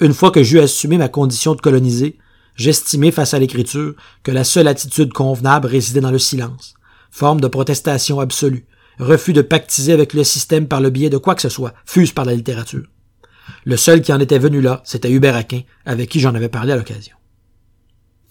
Une 0.00 0.12
fois 0.12 0.30
que 0.30 0.42
j'eus 0.42 0.60
assumé 0.60 0.98
ma 0.98 1.08
condition 1.08 1.54
de 1.54 1.60
colonisé, 1.60 2.18
j'estimais 2.54 3.10
face 3.10 3.34
à 3.34 3.38
l'écriture 3.38 3.94
que 4.22 4.30
la 4.30 4.44
seule 4.44 4.68
attitude 4.68 5.12
convenable 5.12 5.66
résidait 5.66 6.02
dans 6.02 6.10
le 6.10 6.18
silence 6.18 6.74
forme 7.10 7.40
de 7.40 7.48
protestation 7.48 8.20
absolue, 8.20 8.66
refus 8.98 9.32
de 9.32 9.42
pactiser 9.42 9.92
avec 9.92 10.12
le 10.14 10.24
système 10.24 10.68
par 10.68 10.80
le 10.80 10.90
biais 10.90 11.10
de 11.10 11.18
quoi 11.18 11.34
que 11.34 11.42
ce 11.42 11.48
soit, 11.48 11.74
fuse 11.84 12.12
par 12.12 12.24
la 12.24 12.34
littérature. 12.34 12.86
Le 13.64 13.76
seul 13.76 14.02
qui 14.02 14.12
en 14.12 14.20
était 14.20 14.38
venu 14.38 14.60
là, 14.60 14.82
c'était 14.84 15.10
Hubert 15.10 15.36
Aquin, 15.36 15.62
avec 15.86 16.10
qui 16.10 16.20
j'en 16.20 16.34
avais 16.34 16.48
parlé 16.48 16.72
à 16.72 16.76
l'occasion. 16.76 17.14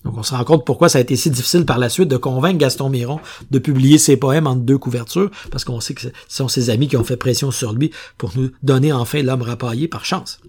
Donc 0.04 0.18
on 0.18 0.24
se 0.24 0.34
rend 0.34 0.44
compte 0.44 0.66
pourquoi 0.66 0.90
ça 0.90 1.00
a 1.00 1.02
été 1.02 1.16
si 1.16 1.30
difficile 1.30 1.66
par 1.66 1.80
la 1.80 1.90
suite 1.90 2.08
de 2.08 2.18
convaincre 2.18 2.60
Gaston 2.60 2.90
Miron 2.90 3.20
de 3.52 3.60
publier 3.60 3.98
ses 3.98 4.16
poèmes 4.16 4.48
en 4.48 4.56
deux 4.56 4.78
couvertures, 4.78 5.32
parce 5.52 5.66
qu'on 5.66 5.82
sait 5.82 5.96
que 5.96 6.02
ce 6.02 6.10
sont 6.30 6.48
ses 6.48 6.70
amis 6.70 6.88
qui 6.88 6.98
ont 6.98 7.04
fait 7.04 7.18
pression 7.18 7.52
sur 7.52 7.74
lui 7.74 7.92
pour 8.18 8.32
nous 8.38 8.52
donner 8.64 8.94
enfin 8.94 9.22
l'homme 9.22 9.42
rapaillé 9.42 9.88
par 9.88 10.06
chance. 10.06 10.40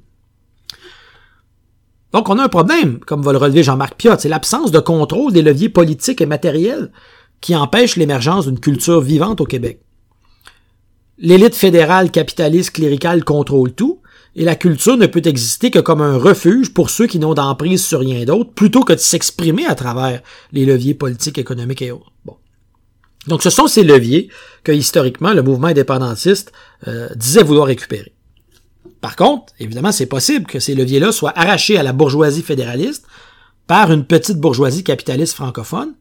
Donc 2.13 2.29
on 2.29 2.39
a 2.39 2.45
un 2.45 2.49
problème, 2.49 3.01
comme 3.01 3.23
va 3.23 3.33
le 3.33 3.39
relever 3.39 3.63
Jean-Marc 3.63 3.97
Piot, 3.97 4.15
c'est 4.19 4.29
l'absence 4.29 4.71
de 4.71 4.79
contrôle 4.79 5.33
des 5.33 5.43
leviers 5.43 5.69
politiques 5.69 6.21
et 6.21 6.27
matériels 6.27 6.91
qui 7.41 7.55
empêche 7.55 7.97
l'émergence 7.97 8.47
d'une 8.47 8.61
culture 8.61 9.01
vivante 9.01 9.41
au 9.41 9.45
Québec. 9.45 9.81
L'élite 11.19 11.57
fédérale 11.57 12.11
capitaliste 12.11 12.73
cléricale 12.73 13.25
contrôle 13.25 13.73
tout, 13.73 14.01
et 14.37 14.45
la 14.45 14.55
culture 14.55 14.97
ne 14.97 15.07
peut 15.07 15.23
exister 15.25 15.71
que 15.71 15.81
comme 15.81 16.01
un 16.01 16.17
refuge 16.17 16.73
pour 16.73 16.91
ceux 16.91 17.07
qui 17.07 17.19
n'ont 17.19 17.35
d'emprise 17.35 17.85
sur 17.85 18.01
rien 18.01 18.25
d'autre, 18.25 18.53
plutôt 18.53 18.83
que 18.83 18.93
de 18.93 18.99
s'exprimer 18.99 19.67
à 19.67 19.75
travers 19.75 20.23
les 20.53 20.65
leviers 20.65 20.95
politiques, 20.95 21.39
économiques 21.39 21.83
et 21.83 21.91
autres. 21.91 22.13
Donc 23.27 23.43
ce 23.43 23.51
sont 23.51 23.67
ces 23.67 23.83
leviers 23.83 24.29
que 24.65 24.73
historiquement 24.73 25.33
le 25.33 25.43
mouvement 25.43 25.67
indépendantiste 25.69 26.53
euh, 26.87 27.09
disait 27.15 27.43
vouloir 27.43 27.67
récupérer. 27.67 28.15
Par 29.01 29.17
contre, 29.17 29.53
évidemment, 29.61 29.93
c'est 29.93 30.07
possible 30.07 30.47
que 30.47 30.61
ces 30.61 30.75
leviers-là 30.75 31.13
soient 31.13 31.37
arrachés 31.37 31.79
à 31.79 31.83
la 31.83 31.93
bourgeoisie 31.93 32.43
fédéraliste 32.43 33.07
par 33.67 33.93
une 33.93 34.05
petite 34.05 34.39
bourgeoisie 34.39 34.83
capitaliste 34.83 35.35
francophone, 35.35 35.95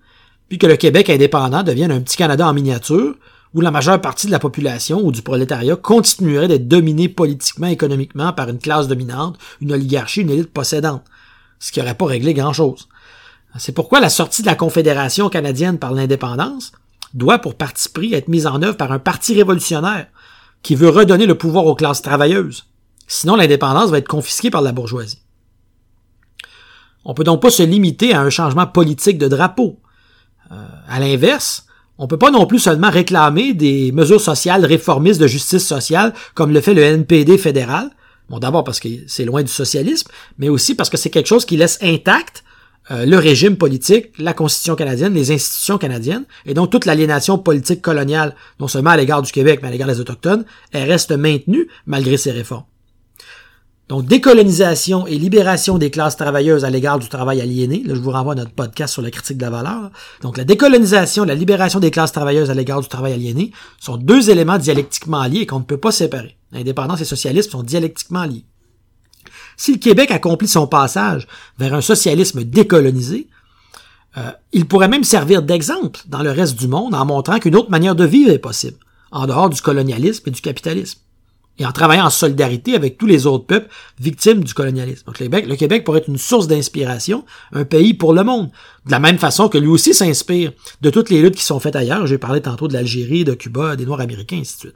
puis 0.49 0.57
que 0.57 0.67
le 0.67 0.77
Québec 0.77 1.09
indépendant 1.09 1.63
devienne 1.63 1.91
un 1.91 2.01
petit 2.01 2.17
Canada 2.17 2.47
en 2.47 2.53
miniature, 2.53 3.15
où 3.53 3.61
la 3.61 3.71
majeure 3.71 4.01
partie 4.01 4.27
de 4.27 4.31
la 4.31 4.39
population 4.39 5.01
ou 5.03 5.11
du 5.11 5.21
prolétariat 5.21 5.75
continuerait 5.75 6.47
d'être 6.47 6.67
dominée 6.67 7.09
politiquement, 7.09 7.67
économiquement 7.67 8.33
par 8.33 8.49
une 8.49 8.59
classe 8.59 8.87
dominante, 8.87 9.37
une 9.61 9.71
oligarchie, 9.71 10.21
une 10.21 10.29
élite 10.29 10.53
possédante, 10.53 11.03
ce 11.59 11.71
qui 11.71 11.79
n'aurait 11.79 11.95
pas 11.95 12.05
réglé 12.05 12.33
grand-chose. 12.33 12.87
C'est 13.57 13.71
pourquoi 13.71 13.99
la 13.99 14.09
sortie 14.09 14.41
de 14.41 14.47
la 14.47 14.55
Confédération 14.55 15.29
canadienne 15.29 15.79
par 15.79 15.93
l'indépendance 15.93 16.71
doit, 17.13 17.39
pour 17.39 17.55
parti 17.55 17.89
pris, 17.89 18.13
être 18.13 18.27
mise 18.27 18.45
en 18.45 18.61
œuvre 18.61 18.77
par 18.77 18.91
un 18.91 18.99
parti 18.99 19.33
révolutionnaire 19.33 20.07
qui 20.61 20.75
veut 20.75 20.89
redonner 20.89 21.25
le 21.25 21.37
pouvoir 21.37 21.65
aux 21.65 21.75
classes 21.75 22.01
travailleuses. 22.01 22.65
Sinon, 23.07 23.35
l'indépendance 23.35 23.89
va 23.89 23.99
être 23.99 24.07
confisquée 24.07 24.51
par 24.51 24.61
la 24.61 24.73
bourgeoisie. 24.73 25.21
On 27.05 27.13
peut 27.13 27.23
donc 27.23 27.41
pas 27.41 27.49
se 27.49 27.63
limiter 27.63 28.13
à 28.13 28.21
un 28.21 28.29
changement 28.29 28.67
politique 28.67 29.17
de 29.17 29.29
drapeau. 29.29 29.79
Euh, 30.51 30.55
à 30.87 30.99
l'inverse, 30.99 31.65
on 31.97 32.07
peut 32.07 32.17
pas 32.17 32.31
non 32.31 32.45
plus 32.45 32.59
seulement 32.59 32.89
réclamer 32.89 33.53
des 33.53 33.91
mesures 33.91 34.21
sociales 34.21 34.65
réformistes 34.65 35.19
de 35.19 35.27
justice 35.27 35.65
sociale 35.65 36.13
comme 36.35 36.53
le 36.53 36.61
fait 36.61 36.73
le 36.73 36.83
NPD 36.83 37.37
fédéral. 37.37 37.89
Bon, 38.29 38.39
d'abord 38.39 38.63
parce 38.63 38.79
que 38.79 38.89
c'est 39.07 39.25
loin 39.25 39.41
du 39.41 39.51
socialisme, 39.51 40.11
mais 40.37 40.49
aussi 40.49 40.75
parce 40.75 40.89
que 40.89 40.97
c'est 40.97 41.09
quelque 41.09 41.27
chose 41.27 41.45
qui 41.45 41.57
laisse 41.57 41.79
intact 41.81 42.43
euh, 42.91 43.05
le 43.05 43.17
régime 43.17 43.57
politique, 43.57 44.11
la 44.17 44.33
Constitution 44.33 44.75
canadienne, 44.75 45.13
les 45.13 45.31
institutions 45.31 45.77
canadiennes, 45.77 46.25
et 46.45 46.53
donc 46.53 46.69
toute 46.69 46.85
l'aliénation 46.85 47.37
politique 47.37 47.81
coloniale, 47.81 48.35
non 48.59 48.67
seulement 48.67 48.91
à 48.91 48.97
l'égard 48.97 49.21
du 49.21 49.31
Québec, 49.31 49.59
mais 49.61 49.67
à 49.67 49.71
l'égard 49.71 49.89
des 49.89 49.99
Autochtones, 49.99 50.45
elle 50.71 50.89
reste 50.89 51.11
maintenue 51.11 51.67
malgré 51.85 52.15
ces 52.15 52.31
réformes. 52.31 52.63
Donc, 53.89 54.05
décolonisation 54.05 55.07
et 55.07 55.17
libération 55.17 55.77
des 55.77 55.89
classes 55.89 56.17
travailleuses 56.17 56.65
à 56.65 56.69
l'égard 56.69 56.99
du 56.99 57.07
travail 57.07 57.39
aliéné. 57.39 57.83
Là, 57.85 57.95
je 57.95 58.01
vous 58.01 58.11
renvoie 58.11 58.33
à 58.33 58.35
notre 58.35 58.51
podcast 58.51 58.93
sur 58.93 59.01
la 59.01 59.11
critique 59.11 59.37
de 59.37 59.43
la 59.43 59.49
valeur. 59.49 59.91
Donc, 60.21 60.37
la 60.37 60.43
décolonisation 60.43 61.23
et 61.23 61.27
la 61.27 61.35
libération 61.35 61.79
des 61.79 61.89
classes 61.89 62.11
travailleuses 62.11 62.49
à 62.49 62.53
l'égard 62.53 62.81
du 62.81 62.89
travail 62.89 63.13
aliéné 63.13 63.51
sont 63.79 63.95
deux 63.95 64.29
éléments 64.29 64.57
dialectiquement 64.57 65.23
liés 65.23 65.41
et 65.41 65.45
qu'on 65.45 65.59
ne 65.59 65.63
peut 65.65 65.77
pas 65.77 65.93
séparer. 65.93 66.37
L'indépendance 66.51 66.99
et 66.99 67.03
le 67.03 67.07
socialisme 67.07 67.51
sont 67.51 67.63
dialectiquement 67.63 68.25
liés. 68.25 68.45
Si 69.55 69.71
le 69.71 69.79
Québec 69.79 70.11
accomplit 70.11 70.49
son 70.49 70.67
passage 70.67 71.25
vers 71.57 71.73
un 71.73 71.81
socialisme 71.81 72.43
décolonisé, 72.43 73.29
euh, 74.17 74.31
il 74.51 74.65
pourrait 74.65 74.89
même 74.89 75.03
servir 75.05 75.43
d'exemple 75.43 76.01
dans 76.07 76.23
le 76.23 76.31
reste 76.31 76.59
du 76.59 76.67
monde 76.67 76.93
en 76.93 77.05
montrant 77.05 77.39
qu'une 77.39 77.55
autre 77.55 77.69
manière 77.69 77.95
de 77.95 78.05
vivre 78.05 78.31
est 78.31 78.39
possible, 78.39 78.77
en 79.11 79.27
dehors 79.27 79.49
du 79.49 79.61
colonialisme 79.61 80.23
et 80.27 80.31
du 80.31 80.41
capitalisme, 80.41 80.99
et 81.59 81.65
en 81.65 81.71
travaillant 81.71 82.05
en 82.05 82.09
solidarité 82.09 82.75
avec 82.75 82.97
tous 82.97 83.05
les 83.05 83.25
autres 83.25 83.45
peuples 83.45 83.69
victimes 83.99 84.43
du 84.43 84.53
colonialisme. 84.53 85.05
Donc 85.05 85.19
le 85.19 85.55
Québec, 85.55 85.83
pourrait 85.83 85.99
être 85.99 86.09
une 86.09 86.17
source 86.17 86.47
d'inspiration, 86.47 87.25
un 87.51 87.65
pays 87.65 87.93
pour 87.93 88.13
le 88.13 88.23
monde, 88.23 88.49
de 88.85 88.91
la 88.91 88.99
même 88.99 89.17
façon 89.17 89.49
que 89.49 89.57
lui 89.57 89.67
aussi 89.67 89.93
s'inspire 89.93 90.51
de 90.81 90.89
toutes 90.89 91.09
les 91.09 91.21
luttes 91.21 91.35
qui 91.35 91.43
sont 91.43 91.59
faites 91.59 91.75
ailleurs. 91.75 92.05
J'ai 92.07 92.17
parlé 92.17 92.41
tantôt 92.41 92.67
de 92.67 92.73
l'Algérie, 92.73 93.23
de 93.23 93.33
Cuba, 93.33 93.75
des 93.75 93.85
Noirs 93.85 94.01
américains, 94.01 94.39
ainsi 94.39 94.55
de 94.55 94.59
suite. 94.59 94.75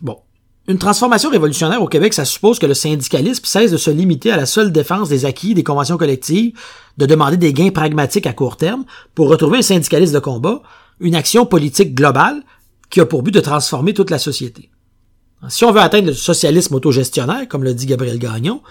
Bon, 0.00 0.18
une 0.66 0.78
transformation 0.78 1.28
révolutionnaire 1.28 1.82
au 1.82 1.88
Québec, 1.88 2.14
ça 2.14 2.24
suppose 2.24 2.58
que 2.58 2.64
le 2.66 2.72
syndicalisme 2.72 3.44
cesse 3.44 3.70
de 3.70 3.76
se 3.76 3.90
limiter 3.90 4.32
à 4.32 4.36
la 4.36 4.46
seule 4.46 4.72
défense 4.72 5.10
des 5.10 5.26
acquis 5.26 5.52
des 5.52 5.62
conventions 5.62 5.98
collectives, 5.98 6.58
de 6.96 7.04
demander 7.06 7.36
des 7.36 7.52
gains 7.52 7.70
pragmatiques 7.70 8.26
à 8.26 8.32
court 8.32 8.56
terme 8.56 8.84
pour 9.14 9.28
retrouver 9.28 9.58
un 9.58 9.62
syndicalisme 9.62 10.14
de 10.14 10.20
combat, 10.20 10.62
une 11.00 11.14
action 11.16 11.44
politique 11.44 11.94
globale 11.94 12.42
qui 12.90 13.00
a 13.00 13.06
pour 13.06 13.22
but 13.22 13.32
de 13.32 13.40
transformer 13.40 13.94
toute 13.94 14.10
la 14.10 14.18
société. 14.18 14.70
Si 15.48 15.64
on 15.64 15.72
veut 15.72 15.80
atteindre 15.80 16.08
le 16.08 16.14
socialisme 16.14 16.74
autogestionnaire, 16.74 17.48
comme 17.48 17.64
le 17.64 17.74
dit 17.74 17.86
Gabriel 17.86 18.18
Gagnon, 18.18 18.62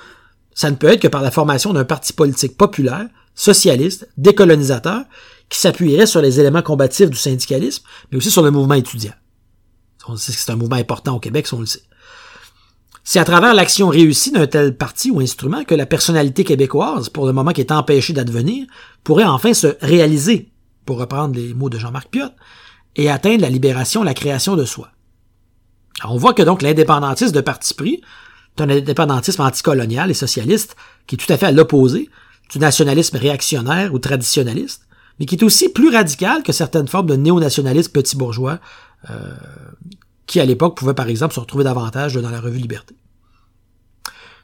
ça 0.55 0.71
ne 0.71 0.75
peut 0.75 0.87
être 0.87 1.01
que 1.01 1.07
par 1.07 1.21
la 1.21 1.31
formation 1.31 1.73
d'un 1.73 1.85
parti 1.85 2.13
politique 2.13 2.57
populaire, 2.57 3.07
socialiste, 3.35 4.07
décolonisateur, 4.17 5.03
qui 5.49 5.59
s'appuierait 5.59 6.05
sur 6.05 6.21
les 6.21 6.39
éléments 6.39 6.61
combatifs 6.61 7.09
du 7.09 7.17
syndicalisme, 7.17 7.83
mais 8.11 8.17
aussi 8.17 8.31
sur 8.31 8.43
le 8.43 8.51
mouvement 8.51 8.75
étudiant. 8.75 9.13
On 10.07 10.15
sait 10.15 10.31
que 10.31 10.37
c'est 10.37 10.51
un 10.51 10.55
mouvement 10.55 10.75
important 10.75 11.15
au 11.15 11.19
Québec, 11.19 11.47
si 11.47 11.53
on 11.53 11.59
le 11.59 11.65
sait. 11.65 11.83
C'est 13.03 13.19
à 13.19 13.25
travers 13.25 13.53
l'action 13.53 13.89
réussie 13.89 14.31
d'un 14.31 14.47
tel 14.47 14.77
parti 14.77 15.11
ou 15.11 15.19
instrument 15.19 15.65
que 15.65 15.75
la 15.75 15.85
personnalité 15.85 16.43
québécoise, 16.43 17.09
pour 17.09 17.25
le 17.25 17.33
moment 17.33 17.51
qui 17.51 17.61
est 17.61 17.71
empêchée 17.71 18.13
d'advenir, 18.13 18.65
pourrait 19.03 19.25
enfin 19.25 19.53
se 19.53 19.75
réaliser, 19.81 20.51
pour 20.85 20.97
reprendre 20.99 21.35
les 21.35 21.53
mots 21.53 21.69
de 21.69 21.77
Jean-Marc 21.77 22.09
Piot, 22.09 22.29
et 22.95 23.09
atteindre 23.09 23.41
la 23.41 23.49
libération, 23.49 24.03
la 24.03 24.13
création 24.13 24.55
de 24.55 24.65
soi. 24.65 24.89
on 26.03 26.17
voit 26.17 26.33
que 26.33 26.43
donc 26.43 26.61
l'indépendantisme 26.61 27.33
de 27.33 27.41
parti 27.41 27.73
pris 27.73 28.01
est 28.57 28.61
un 28.61 28.69
indépendantisme 28.69 29.41
anticolonial 29.41 30.11
et 30.11 30.13
socialiste 30.13 30.75
qui 31.07 31.15
est 31.15 31.17
tout 31.17 31.31
à 31.31 31.37
fait 31.37 31.47
à 31.47 31.51
l'opposé 31.51 32.09
du 32.51 32.59
nationalisme 32.59 33.17
réactionnaire 33.17 33.93
ou 33.93 33.99
traditionnaliste, 33.99 34.87
mais 35.19 35.25
qui 35.25 35.35
est 35.35 35.43
aussi 35.43 35.69
plus 35.69 35.89
radical 35.89 36.43
que 36.43 36.51
certaines 36.51 36.87
formes 36.87 37.07
de 37.07 37.15
néo-nationalisme 37.15 37.91
petit 37.91 38.15
bourgeois 38.15 38.59
euh, 39.09 39.33
qui 40.27 40.39
à 40.39 40.45
l'époque 40.45 40.77
pouvaient 40.77 40.93
par 40.93 41.07
exemple 41.07 41.33
se 41.33 41.39
retrouver 41.39 41.63
davantage 41.63 42.13
dans 42.15 42.29
la 42.29 42.41
revue 42.41 42.59
Liberté. 42.59 42.95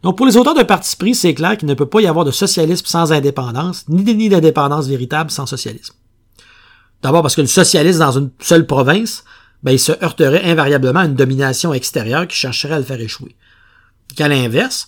Donc 0.01 0.17
pour 0.17 0.25
les 0.25 0.37
auteurs 0.37 0.55
de 0.55 0.63
parti 0.63 0.95
pris, 0.95 1.13
c'est 1.13 1.33
clair 1.33 1.57
qu'il 1.57 1.67
ne 1.67 1.73
peut 1.73 1.85
pas 1.85 2.01
y 2.01 2.07
avoir 2.07 2.25
de 2.25 2.31
socialisme 2.31 2.85
sans 2.85 3.11
indépendance, 3.11 3.87
ni 3.89 4.29
d'indépendance 4.29 4.87
véritable 4.87 5.29
sans 5.29 5.45
socialisme. 5.45 5.95
D'abord 7.01 7.21
parce 7.21 7.35
que 7.35 7.41
le 7.41 7.47
socialisme 7.47 7.99
dans 7.99 8.17
une 8.17 8.29
seule 8.39 8.65
province, 8.65 9.23
ben, 9.63 9.71
il 9.71 9.79
se 9.79 9.91
heurterait 10.03 10.43
invariablement 10.43 11.01
à 11.01 11.05
une 11.05 11.15
domination 11.15 11.73
extérieure 11.73 12.27
qui 12.27 12.37
chercherait 12.37 12.75
à 12.75 12.79
le 12.79 12.85
faire 12.85 12.99
échouer. 12.99 13.35
Qu'à 14.15 14.27
l'inverse, 14.27 14.87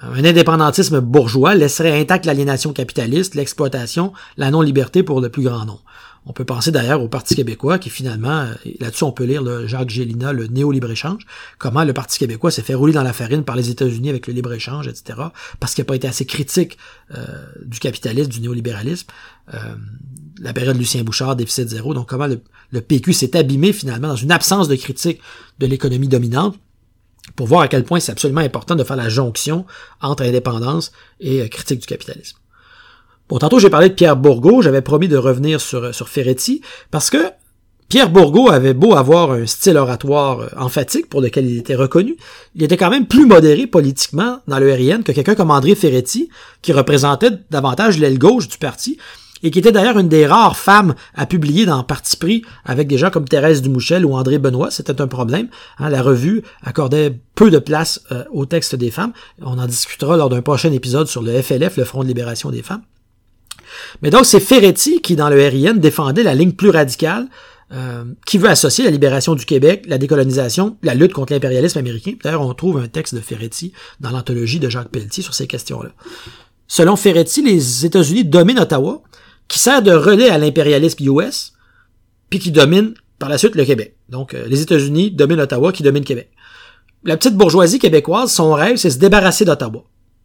un 0.00 0.24
indépendantisme 0.24 1.00
bourgeois 1.00 1.54
laisserait 1.54 2.00
intact 2.00 2.26
l'aliénation 2.26 2.72
capitaliste, 2.72 3.34
l'exploitation, 3.34 4.12
la 4.36 4.50
non-liberté 4.50 5.02
pour 5.02 5.20
le 5.20 5.28
plus 5.28 5.42
grand 5.42 5.64
nombre. 5.64 5.84
On 6.24 6.32
peut 6.32 6.44
penser 6.44 6.70
d'ailleurs 6.70 7.02
au 7.02 7.08
Parti 7.08 7.34
québécois 7.34 7.78
qui 7.78 7.90
finalement, 7.90 8.42
euh, 8.42 8.54
là-dessus 8.78 9.02
on 9.02 9.10
peut 9.10 9.24
lire 9.24 9.42
le 9.42 9.66
Jacques 9.66 9.90
Gélina, 9.90 10.32
le 10.32 10.46
néo-libre-échange, 10.46 11.26
comment 11.58 11.82
le 11.82 11.92
Parti 11.92 12.18
québécois 12.18 12.52
s'est 12.52 12.62
fait 12.62 12.74
rouler 12.74 12.92
dans 12.92 13.02
la 13.02 13.12
farine 13.12 13.42
par 13.42 13.56
les 13.56 13.70
États-Unis 13.70 14.08
avec 14.08 14.28
le 14.28 14.32
libre-échange, 14.32 14.86
etc., 14.86 15.18
parce 15.58 15.74
qu'il 15.74 15.82
n'a 15.82 15.86
pas 15.86 15.96
été 15.96 16.06
assez 16.06 16.24
critique 16.24 16.78
euh, 17.12 17.26
du 17.64 17.80
capitalisme, 17.80 18.30
du 18.30 18.40
néolibéralisme. 18.40 19.08
Euh, 19.52 19.58
la 20.42 20.52
période 20.52 20.76
Lucien 20.76 21.02
Bouchard, 21.04 21.36
déficit 21.36 21.68
zéro, 21.68 21.94
donc 21.94 22.08
comment 22.08 22.26
le, 22.26 22.80
PQ 22.80 23.12
s'est 23.12 23.36
abîmé 23.36 23.72
finalement 23.72 24.08
dans 24.08 24.16
une 24.16 24.32
absence 24.32 24.68
de 24.68 24.76
critique 24.76 25.20
de 25.58 25.66
l'économie 25.66 26.08
dominante 26.08 26.56
pour 27.36 27.46
voir 27.46 27.62
à 27.62 27.68
quel 27.68 27.84
point 27.84 28.00
c'est 28.00 28.12
absolument 28.12 28.40
important 28.40 28.74
de 28.74 28.82
faire 28.82 28.96
la 28.96 29.08
jonction 29.08 29.64
entre 30.00 30.24
indépendance 30.24 30.92
et 31.20 31.48
critique 31.48 31.80
du 31.80 31.86
capitalisme. 31.86 32.38
Bon, 33.28 33.38
tantôt 33.38 33.60
j'ai 33.60 33.70
parlé 33.70 33.88
de 33.88 33.94
Pierre 33.94 34.16
Bourgault, 34.16 34.62
j'avais 34.62 34.82
promis 34.82 35.08
de 35.08 35.16
revenir 35.16 35.60
sur, 35.60 35.94
sur 35.94 36.08
Ferretti, 36.08 36.60
parce 36.90 37.08
que 37.08 37.18
Pierre 37.92 38.08
Bourgault 38.08 38.48
avait 38.48 38.72
beau 38.72 38.94
avoir 38.94 39.32
un 39.32 39.44
style 39.44 39.76
oratoire 39.76 40.40
euh, 40.40 40.48
emphatique 40.56 41.10
pour 41.10 41.20
lequel 41.20 41.44
il 41.44 41.58
était 41.58 41.74
reconnu, 41.74 42.16
il 42.54 42.62
était 42.62 42.78
quand 42.78 42.88
même 42.88 43.06
plus 43.06 43.26
modéré 43.26 43.66
politiquement 43.66 44.38
dans 44.48 44.58
le 44.58 44.72
RIN 44.72 45.02
que 45.02 45.12
quelqu'un 45.12 45.34
comme 45.34 45.50
André 45.50 45.74
Ferretti, 45.74 46.30
qui 46.62 46.72
représentait 46.72 47.32
davantage 47.50 47.98
l'aile 47.98 48.18
gauche 48.18 48.48
du 48.48 48.56
parti, 48.56 48.96
et 49.42 49.50
qui 49.50 49.58
était 49.58 49.72
d'ailleurs 49.72 49.98
une 49.98 50.08
des 50.08 50.26
rares 50.26 50.56
femmes 50.56 50.94
à 51.14 51.26
publier 51.26 51.66
dans 51.66 51.82
Parti 51.82 52.16
pris 52.16 52.42
avec 52.64 52.88
des 52.88 52.98
gens 52.98 53.10
comme 53.10 53.26
Thérèse 53.26 53.62
Dumouchel 53.62 54.04
ou 54.04 54.14
André 54.14 54.38
Benoît. 54.38 54.70
C'était 54.70 55.00
un 55.00 55.08
problème. 55.08 55.48
Hein. 55.78 55.90
la 55.90 56.02
revue 56.02 56.42
accordait 56.62 57.18
peu 57.34 57.50
de 57.50 57.58
place 57.58 58.00
euh, 58.12 58.24
au 58.30 58.46
texte 58.46 58.74
des 58.74 58.90
femmes. 58.90 59.12
On 59.40 59.58
en 59.58 59.66
discutera 59.66 60.16
lors 60.16 60.28
d'un 60.28 60.42
prochain 60.42 60.72
épisode 60.72 61.08
sur 61.08 61.22
le 61.22 61.40
FLF, 61.42 61.76
le 61.76 61.84
Front 61.84 62.02
de 62.02 62.08
libération 62.08 62.50
des 62.50 62.62
femmes. 62.62 62.82
Mais 64.02 64.10
donc, 64.10 64.26
c'est 64.26 64.40
Ferretti 64.40 65.00
qui, 65.00 65.16
dans 65.16 65.30
le 65.30 65.36
RIN, 65.36 65.74
défendait 65.74 66.22
la 66.22 66.34
ligne 66.34 66.52
plus 66.52 66.70
radicale 66.70 67.26
euh, 67.72 68.04
qui 68.26 68.36
veut 68.36 68.50
associer 68.50 68.84
la 68.84 68.90
libération 68.90 69.34
du 69.34 69.46
Québec, 69.46 69.84
la 69.86 69.96
décolonisation, 69.96 70.76
la 70.82 70.94
lutte 70.94 71.14
contre 71.14 71.32
l'impérialisme 71.32 71.78
américain. 71.78 72.12
D'ailleurs, 72.22 72.42
on 72.42 72.52
trouve 72.52 72.78
un 72.78 72.88
texte 72.88 73.14
de 73.14 73.20
Ferretti 73.20 73.72
dans 73.98 74.10
l'anthologie 74.10 74.60
de 74.60 74.68
Jacques 74.68 74.90
Pelletier 74.90 75.22
sur 75.22 75.32
ces 75.32 75.46
questions-là. 75.46 75.90
Selon 76.68 76.96
Ferretti, 76.96 77.42
les 77.42 77.86
États-Unis 77.86 78.24
dominent 78.24 78.60
Ottawa, 78.60 79.02
qui 79.52 79.58
sert 79.58 79.82
de 79.82 79.92
relais 79.92 80.30
à 80.30 80.38
l'impérialisme 80.38 81.04
US, 81.04 81.52
puis 82.30 82.38
qui 82.38 82.50
domine 82.52 82.94
par 83.18 83.28
la 83.28 83.36
suite 83.36 83.54
le 83.54 83.66
Québec. 83.66 83.98
Donc, 84.08 84.32
euh, 84.32 84.46
les 84.46 84.62
États-Unis 84.62 85.10
dominent 85.10 85.42
Ottawa, 85.42 85.72
qui 85.72 85.82
domine 85.82 86.04
Québec. 86.04 86.30
La 87.04 87.18
petite 87.18 87.36
bourgeoisie 87.36 87.78
québécoise, 87.78 88.32
son 88.32 88.54
rêve, 88.54 88.76
c'est 88.76 88.88
se 88.88 88.98
débarrasser 88.98 89.44
d'Ottawa 89.44 89.84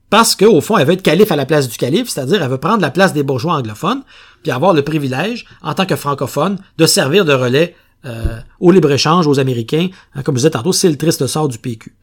parce 0.09 0.33
qu'au 0.33 0.61
fond, 0.61 0.77
elle 0.77 0.87
veut 0.87 0.93
être 0.93 1.01
calife 1.01 1.29
à 1.29 1.35
la 1.35 1.45
place 1.45 1.67
du 1.67 1.75
calife, 1.75 2.07
c'est-à-dire 2.07 2.41
elle 2.41 2.49
veut 2.49 2.57
prendre 2.57 2.81
la 2.81 2.89
place 2.89 3.11
des 3.11 3.23
bourgeois 3.23 3.55
anglophones, 3.55 4.03
puis 4.43 4.51
avoir 4.51 4.73
le 4.73 4.81
privilège, 4.81 5.45
en 5.61 5.73
tant 5.73 5.85
que 5.85 5.97
francophone, 5.97 6.57
de 6.77 6.85
servir 6.85 7.25
de 7.25 7.33
relais 7.33 7.75
euh, 8.05 8.39
au 8.61 8.71
libre-échange 8.71 9.27
aux 9.27 9.39
Américains. 9.39 9.89
Hein, 10.15 10.23
comme 10.23 10.35
je 10.35 10.39
disais 10.39 10.51
tantôt, 10.51 10.71
c'est 10.71 10.89
le 10.89 10.95
triste 10.95 11.27
sort 11.27 11.49
du 11.49 11.57
PQ. 11.57 11.93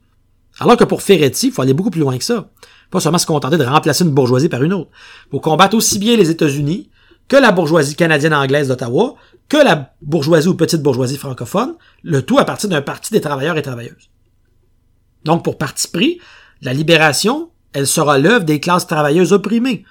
Alors 0.59 0.77
que 0.77 0.85
pour 0.85 1.01
Ferretti, 1.01 1.47
il 1.47 1.53
faut 1.53 1.63
aller 1.63 1.73
beaucoup 1.73 1.91
plus 1.91 2.03
loin 2.03 2.19
que 2.19 2.25
ça. 2.25 2.51
Pas 2.91 3.01
seulement 3.01 3.17
se 3.17 3.25
contenter 3.25 3.57
de 3.57 3.65
remplacer 3.65 4.05
une 4.05 4.11
bourgeoisie 4.11 4.51
par 4.51 4.63
une 4.63 4.75
autre. 4.75 4.91
Il 5.29 5.31
faut 5.31 5.41
combattre 5.41 5.75
aussi 5.75 5.99
bien 5.99 6.19
les 6.19 6.29
États-Unis 6.29 6.91
que 7.29 7.37
la 7.37 7.53
bourgeoisie 7.53 7.97
canadienne-anglaise 7.97 8.69
d'Ottawa, 8.69 9.15
que 9.49 9.57
la 9.57 9.93
bourgeoisie 10.03 10.49
ou 10.49 10.55
petite 10.55 10.83
bourgeoisie 10.83 11.17
francophone, 11.17 11.75
le 12.03 12.23
tout 12.23 12.39
à 12.39 12.45
partir 12.45 12.69
d'un 12.69 12.83
parti 12.83 13.13
des 13.13 13.21
travailleurs 13.21 13.57
et 13.57 13.63
travailleuses. 13.63 14.11
Donc, 15.25 15.43
pour 15.43 15.59
parti 15.59 15.89
pris, 15.89 16.21
la 16.61 16.73
libération, 16.73 17.51
elle 17.73 17.87
sera 17.87 18.19
l'œuvre 18.19 18.45
des 18.45 18.61
classes 18.61 18.87
travailleuses 18.87 19.33
opprimées, 19.33 19.85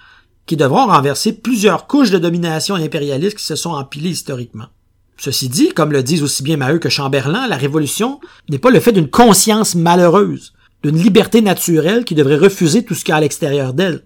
qui 0.45 0.57
devront 0.57 0.87
renverser 0.87 1.33
plusieurs 1.33 1.87
couches 1.87 2.11
de 2.11 2.17
domination 2.17 2.75
impérialiste 2.75 3.37
qui 3.37 3.45
se 3.45 3.55
sont 3.55 3.71
empilées 3.71 4.09
historiquement. 4.09 4.67
Ceci 5.17 5.47
dit, 5.47 5.69
comme 5.69 5.91
le 5.91 6.03
disent 6.03 6.23
aussi 6.23 6.43
bien 6.43 6.57
Maheu 6.57 6.79
que 6.79 6.89
Chamberlain, 6.89 7.47
la 7.47 7.55
révolution 7.55 8.19
n'est 8.49 8.57
pas 8.57 8.71
le 8.71 8.79
fait 8.79 8.91
d'une 8.91 9.09
conscience 9.09 9.75
malheureuse, 9.75 10.53
d'une 10.83 10.97
liberté 10.97 11.41
naturelle 11.41 12.03
qui 12.03 12.15
devrait 12.15 12.37
refuser 12.37 12.83
tout 12.83 12.93
ce 12.93 13.05
qu'il 13.05 13.11
y 13.11 13.13
a 13.13 13.17
à 13.17 13.21
l'extérieur 13.21 13.73
d'elle. 13.73 14.05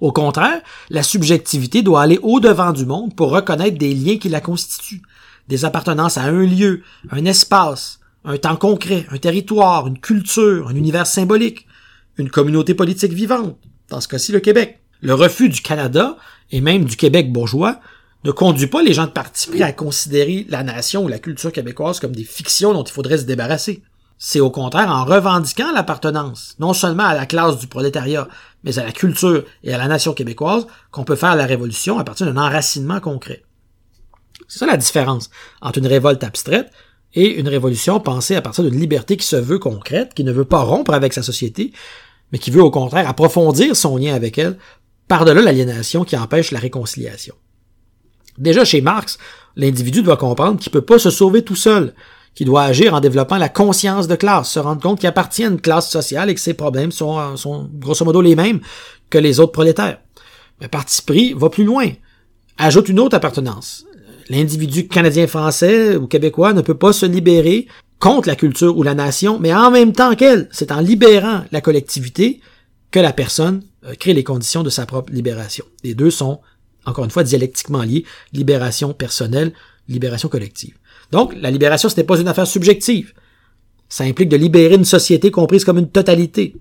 Au 0.00 0.12
contraire, 0.12 0.60
la 0.90 1.02
subjectivité 1.02 1.82
doit 1.82 2.02
aller 2.02 2.18
au-devant 2.22 2.72
du 2.72 2.86
monde 2.86 3.14
pour 3.14 3.30
reconnaître 3.30 3.78
des 3.78 3.94
liens 3.94 4.18
qui 4.18 4.28
la 4.28 4.40
constituent, 4.40 5.02
des 5.48 5.64
appartenances 5.64 6.18
à 6.18 6.22
un 6.22 6.44
lieu, 6.44 6.82
un 7.10 7.24
espace, 7.24 8.00
un 8.24 8.36
temps 8.36 8.56
concret, 8.56 9.06
un 9.10 9.18
territoire, 9.18 9.86
une 9.86 9.98
culture, 9.98 10.68
un 10.68 10.74
univers 10.74 11.06
symbolique, 11.06 11.66
une 12.16 12.30
communauté 12.30 12.74
politique 12.74 13.12
vivante, 13.12 13.56
dans 13.88 14.00
ce 14.00 14.08
cas-ci 14.08 14.32
le 14.32 14.40
Québec. 14.40 14.80
Le 15.00 15.14
refus 15.14 15.48
du 15.48 15.62
Canada, 15.62 16.16
et 16.50 16.60
même 16.60 16.84
du 16.84 16.96
Québec 16.96 17.32
bourgeois, 17.32 17.80
ne 18.24 18.32
conduit 18.32 18.66
pas 18.66 18.82
les 18.82 18.92
gens 18.92 19.06
de 19.06 19.12
parti 19.12 19.48
pris 19.48 19.62
à 19.62 19.72
considérer 19.72 20.44
la 20.48 20.64
nation 20.64 21.04
ou 21.04 21.08
la 21.08 21.20
culture 21.20 21.52
québécoise 21.52 22.00
comme 22.00 22.14
des 22.14 22.24
fictions 22.24 22.72
dont 22.72 22.82
il 22.82 22.92
faudrait 22.92 23.18
se 23.18 23.24
débarrasser. 23.24 23.82
C'est 24.18 24.40
au 24.40 24.50
contraire 24.50 24.90
en 24.90 25.04
revendiquant 25.04 25.70
l'appartenance, 25.72 26.56
non 26.58 26.72
seulement 26.72 27.04
à 27.04 27.14
la 27.14 27.26
classe 27.26 27.58
du 27.58 27.68
prolétariat, 27.68 28.26
mais 28.64 28.78
à 28.78 28.84
la 28.84 28.92
culture 28.92 29.44
et 29.62 29.72
à 29.72 29.78
la 29.78 29.88
nation 29.88 30.12
québécoise, 30.12 30.66
qu'on 30.90 31.04
peut 31.04 31.16
faire 31.16 31.36
la 31.36 31.46
révolution 31.46 31.98
à 31.98 32.04
partir 32.04 32.26
d'un 32.26 32.40
enracinement 32.40 33.00
concret. 33.00 33.42
C'est 34.46 34.60
ça 34.60 34.66
la 34.66 34.76
différence 34.76 35.30
entre 35.60 35.78
une 35.78 35.86
révolte 35.86 36.24
abstraite 36.24 36.70
et 37.14 37.38
une 37.38 37.48
révolution 37.48 38.00
pensée 38.00 38.36
à 38.36 38.42
partir 38.42 38.64
d'une 38.64 38.78
liberté 38.78 39.16
qui 39.16 39.26
se 39.26 39.36
veut 39.36 39.58
concrète, 39.58 40.14
qui 40.14 40.24
ne 40.24 40.32
veut 40.32 40.44
pas 40.44 40.62
rompre 40.62 40.92
avec 40.92 41.12
sa 41.12 41.22
société, 41.22 41.72
mais 42.32 42.38
qui 42.38 42.50
veut 42.50 42.62
au 42.62 42.70
contraire 42.70 43.08
approfondir 43.08 43.74
son 43.76 43.96
lien 43.96 44.14
avec 44.14 44.38
elle 44.38 44.58
par-delà 45.06 45.40
l'aliénation 45.40 46.04
qui 46.04 46.16
empêche 46.16 46.50
la 46.50 46.58
réconciliation. 46.58 47.34
Déjà 48.36 48.64
chez 48.64 48.80
Marx, 48.80 49.18
l'individu 49.56 50.02
doit 50.02 50.16
comprendre 50.16 50.60
qu'il 50.60 50.70
ne 50.70 50.74
peut 50.78 50.84
pas 50.84 50.98
se 50.98 51.10
sauver 51.10 51.42
tout 51.42 51.56
seul, 51.56 51.94
qu'il 52.38 52.46
doit 52.46 52.62
agir 52.62 52.94
en 52.94 53.00
développant 53.00 53.36
la 53.36 53.48
conscience 53.48 54.06
de 54.06 54.14
classe, 54.14 54.48
se 54.48 54.60
rendre 54.60 54.80
compte 54.80 55.00
qu'il 55.00 55.08
appartient 55.08 55.42
à 55.42 55.48
une 55.48 55.60
classe 55.60 55.90
sociale 55.90 56.30
et 56.30 56.36
que 56.36 56.40
ses 56.40 56.54
problèmes 56.54 56.92
sont, 56.92 57.36
sont 57.36 57.68
grosso 57.74 58.04
modo 58.04 58.20
les 58.20 58.36
mêmes 58.36 58.60
que 59.10 59.18
les 59.18 59.40
autres 59.40 59.50
prolétaires. 59.50 59.98
Mais 60.60 60.68
Parti 60.68 61.02
pris 61.02 61.32
va 61.32 61.50
plus 61.50 61.64
loin, 61.64 61.88
ajoute 62.56 62.88
une 62.90 63.00
autre 63.00 63.16
appartenance. 63.16 63.84
L'individu 64.30 64.86
canadien-français 64.86 65.96
ou 65.96 66.06
québécois 66.06 66.52
ne 66.52 66.60
peut 66.60 66.78
pas 66.78 66.92
se 66.92 67.06
libérer 67.06 67.66
contre 67.98 68.28
la 68.28 68.36
culture 68.36 68.78
ou 68.78 68.84
la 68.84 68.94
nation, 68.94 69.40
mais 69.40 69.52
en 69.52 69.72
même 69.72 69.92
temps 69.92 70.14
qu'elle. 70.14 70.48
C'est 70.52 70.70
en 70.70 70.78
libérant 70.78 71.42
la 71.50 71.60
collectivité 71.60 72.40
que 72.92 73.00
la 73.00 73.12
personne 73.12 73.64
euh, 73.84 73.94
crée 73.96 74.14
les 74.14 74.22
conditions 74.22 74.62
de 74.62 74.70
sa 74.70 74.86
propre 74.86 75.12
libération. 75.12 75.64
Les 75.82 75.94
deux 75.94 76.12
sont 76.12 76.38
encore 76.86 77.04
une 77.04 77.10
fois 77.10 77.24
dialectiquement 77.24 77.82
lié, 77.82 78.04
libération 78.32 78.92
personnelle, 78.92 79.52
libération 79.88 80.28
collective. 80.28 80.76
Donc, 81.12 81.34
la 81.40 81.50
libération, 81.50 81.88
ce 81.88 81.96
n'est 81.96 82.04
pas 82.04 82.18
une 82.18 82.28
affaire 82.28 82.46
subjective. 82.46 83.12
Ça 83.88 84.04
implique 84.04 84.28
de 84.28 84.36
libérer 84.36 84.74
une 84.74 84.84
société 84.84 85.30
comprise 85.30 85.64
comme 85.64 85.78
une 85.78 85.90
totalité. 85.90 86.56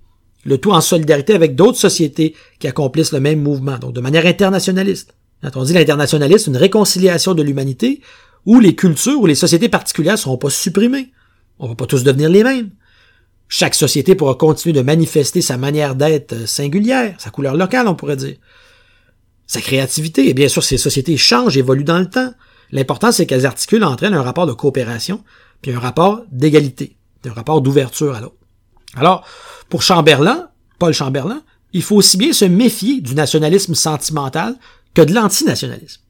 Le 0.46 0.58
tout 0.58 0.72
en 0.72 0.82
solidarité 0.82 1.34
avec 1.34 1.56
d'autres 1.56 1.78
sociétés 1.78 2.36
qui 2.60 2.68
accomplissent 2.68 3.12
le 3.12 3.20
même 3.20 3.42
mouvement, 3.42 3.78
donc 3.78 3.94
de 3.94 4.00
manière 4.00 4.26
internationaliste. 4.26 5.14
Quand 5.42 5.58
on 5.58 5.64
dit 5.64 5.74
l'internationalisme, 5.74 6.52
une 6.52 6.58
réconciliation 6.58 7.34
de 7.34 7.44
l'humanité 7.44 8.02
où 8.46 8.60
les 8.60 8.76
cultures 8.76 9.20
ou 9.20 9.26
les 9.26 9.36
sociétés 9.36 9.70
particulières 9.70 10.14
ne 10.14 10.20
seront 10.20 10.38
pas 10.38 10.50
supprimées. 10.50 11.12
On 11.60 11.68
va 11.68 11.76
pas 11.76 11.86
tous 11.86 12.04
devenir 12.04 12.30
les 12.30 12.44
mêmes. 12.44 12.72
Chaque 13.50 13.76
société 13.76 14.16
pourra 14.16 14.36
continuer 14.36 14.74
de 14.74 14.82
manifester 14.82 15.42
sa 15.42 15.58
manière 15.58 15.96
d'être 15.96 16.48
singulière, 16.48 17.16
sa 17.18 17.30
couleur 17.30 17.56
locale, 17.56 17.88
on 17.88 17.96
pourrait 17.96 18.16
dire 18.16 18.36
sa 19.48 19.62
créativité. 19.62 20.30
Et 20.30 20.34
bien 20.34 20.50
sûr, 20.50 20.64
ces 20.64 20.78
sociétés 20.78 21.18
changent, 21.18 21.58
évoluent 21.58 21.86
dans 21.86 22.00
le 22.00 22.10
temps. 22.10 22.34
L'important, 22.72 23.12
c'est 23.12 23.26
qu'elles 23.26 23.46
articulent 23.46 23.84
entre 23.84 24.04
elles 24.04 24.14
un 24.14 24.22
rapport 24.22 24.48
de 24.48 24.54
coopération, 24.54 25.24
puis 25.62 25.72
un 25.72 25.80
rapport 25.80 26.24
d'égalité, 26.32 26.98
un 27.26 27.34
rapport 27.34 27.62
d'ouverture 27.62 28.16
à 28.16 28.22
l'autre. 28.22 28.36
Alors, 28.96 29.26
pour 29.70 29.82
Chamberlain, 29.82 30.50
Paul 30.80 30.94
Chamberlain, 30.94 31.42
il 31.74 31.82
faut 31.82 31.96
aussi 31.96 32.18
bien 32.18 32.34
se 32.34 32.46
méfier 32.46 33.02
du 33.02 33.16
nationalisme 33.16 33.76
sentimental 33.76 34.56
que 34.94 35.02
de 35.02 35.14
l'antinationalisme. 35.14 36.02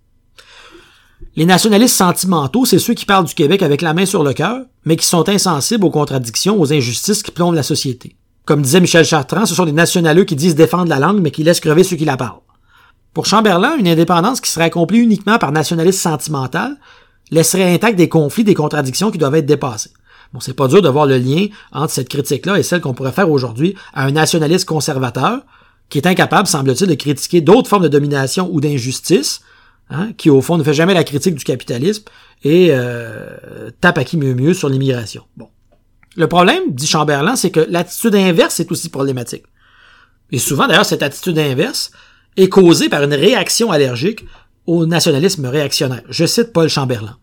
Les 1.35 1.45
nationalistes 1.45 1.95
sentimentaux, 1.95 2.65
c'est 2.65 2.79
ceux 2.79 2.93
qui 2.93 3.05
parlent 3.05 3.25
du 3.25 3.33
Québec 3.33 3.63
avec 3.63 3.81
la 3.81 3.93
main 3.93 4.05
sur 4.05 4.23
le 4.23 4.33
cœur, 4.33 4.61
mais 4.85 4.95
qui 4.95 5.05
sont 5.05 5.27
insensibles 5.29 5.85
aux 5.85 5.91
contradictions, 5.91 6.59
aux 6.59 6.73
injustices 6.73 7.23
qui 7.23 7.31
plombent 7.31 7.55
la 7.55 7.63
société. 7.63 8.15
Comme 8.45 8.61
disait 8.61 8.79
Michel 8.79 9.05
Chartrand, 9.05 9.45
ce 9.45 9.55
sont 9.55 9.65
des 9.65 9.71
nationaleux 9.71 10.23
qui 10.23 10.35
disent 10.35 10.55
défendre 10.55 10.89
la 10.89 10.99
langue, 10.99 11.19
mais 11.19 11.31
qui 11.31 11.43
laissent 11.43 11.59
crever 11.59 11.83
ceux 11.83 11.97
qui 11.97 12.05
la 12.05 12.17
parlent. 12.17 12.39
Pour 13.13 13.25
Chamberlain, 13.25 13.75
une 13.77 13.87
indépendance 13.87 14.41
qui 14.41 14.49
serait 14.49 14.65
accomplie 14.65 14.99
uniquement 14.99 15.39
par 15.39 15.51
nationalisme 15.51 15.99
sentimental 15.99 16.77
laisserait 17.31 17.73
intact 17.73 17.97
des 17.97 18.09
conflits, 18.09 18.43
des 18.43 18.53
contradictions 18.53 19.11
qui 19.11 19.17
doivent 19.17 19.35
être 19.35 19.45
dépassées. 19.45 19.91
Bon, 20.33 20.39
c'est 20.39 20.53
pas 20.53 20.67
dur 20.67 20.81
de 20.81 20.89
voir 20.89 21.05
le 21.05 21.17
lien 21.17 21.47
entre 21.71 21.93
cette 21.93 22.09
critique-là 22.09 22.59
et 22.59 22.63
celle 22.63 22.81
qu'on 22.81 22.93
pourrait 22.93 23.11
faire 23.11 23.31
aujourd'hui 23.31 23.75
à 23.93 24.05
un 24.05 24.11
nationaliste 24.11 24.65
conservateur 24.65 25.41
qui 25.89 25.97
est 25.97 26.07
incapable, 26.07 26.47
semble-t-il, 26.47 26.89
de 26.89 26.95
critiquer 26.95 27.41
d'autres 27.41 27.69
formes 27.69 27.83
de 27.83 27.87
domination 27.87 28.49
ou 28.51 28.59
d'injustice, 28.59 29.41
hein, 29.89 30.11
qui 30.17 30.29
au 30.29 30.41
fond 30.41 30.57
ne 30.57 30.63
fait 30.63 30.73
jamais 30.73 30.93
la 30.93 31.05
critique 31.05 31.35
du 31.35 31.45
capitalisme 31.45 32.03
et 32.43 32.69
euh, 32.71 33.69
tape 33.79 33.97
à 33.97 34.03
qui 34.03 34.17
mieux 34.17 34.33
mieux 34.33 34.53
sur 34.53 34.67
l'immigration. 34.69 35.23
Bon. 35.37 35.49
Le 36.17 36.27
problème, 36.27 36.63
dit 36.69 36.87
Chamberlain, 36.87 37.35
c'est 37.35 37.51
que 37.51 37.65
l'attitude 37.69 38.15
inverse 38.15 38.59
est 38.59 38.71
aussi 38.71 38.89
problématique. 38.89 39.43
Et 40.31 40.39
souvent, 40.39 40.67
d'ailleurs, 40.67 40.85
cette 40.85 41.03
attitude 41.03 41.37
inverse, 41.39 41.91
est 42.37 42.49
causée 42.49 42.89
par 42.89 43.03
une 43.03 43.13
réaction 43.13 43.71
allergique 43.71 44.23
au 44.65 44.85
nationalisme 44.85 45.45
réactionnaire. 45.45 46.03
Je 46.09 46.25
cite 46.25 46.53
Paul 46.53 46.69
Chamberlain. 46.69 47.17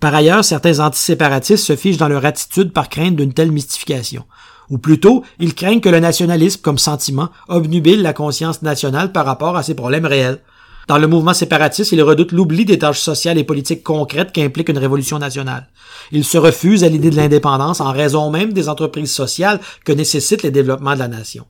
Par 0.00 0.14
ailleurs, 0.14 0.44
certains 0.44 0.80
antiséparatistes 0.80 1.64
se 1.64 1.76
figent 1.76 1.98
dans 1.98 2.08
leur 2.08 2.24
attitude 2.24 2.72
par 2.72 2.88
crainte 2.88 3.14
d'une 3.14 3.32
telle 3.32 3.52
mystification. 3.52 4.24
Ou 4.70 4.78
plutôt, 4.78 5.22
ils 5.38 5.54
craignent 5.54 5.80
que 5.80 5.88
le 5.88 6.00
nationalisme 6.00 6.60
comme 6.62 6.78
sentiment 6.78 7.28
obnubile 7.48 8.02
la 8.02 8.12
conscience 8.12 8.62
nationale 8.62 9.12
par 9.12 9.26
rapport 9.26 9.56
à 9.56 9.62
ses 9.62 9.74
problèmes 9.74 10.06
réels. 10.06 10.40
Dans 10.88 10.98
le 10.98 11.06
mouvement 11.06 11.34
séparatiste, 11.34 11.92
ils 11.92 12.02
redoutent 12.02 12.32
l'oubli 12.32 12.64
des 12.64 12.78
tâches 12.78 13.00
sociales 13.00 13.38
et 13.38 13.44
politiques 13.44 13.84
concrètes 13.84 14.32
qu'implique 14.32 14.68
une 14.68 14.78
révolution 14.78 15.18
nationale. 15.18 15.68
Ils 16.10 16.24
se 16.24 16.38
refusent 16.38 16.84
à 16.84 16.88
l'idée 16.88 17.10
de 17.10 17.16
l'indépendance 17.16 17.80
en 17.80 17.92
raison 17.92 18.30
même 18.30 18.52
des 18.52 18.68
entreprises 18.68 19.12
sociales 19.12 19.60
que 19.84 19.92
nécessite 19.92 20.42
le 20.42 20.50
développement 20.50 20.94
de 20.94 20.98
la 20.98 21.08
nation. 21.08 21.44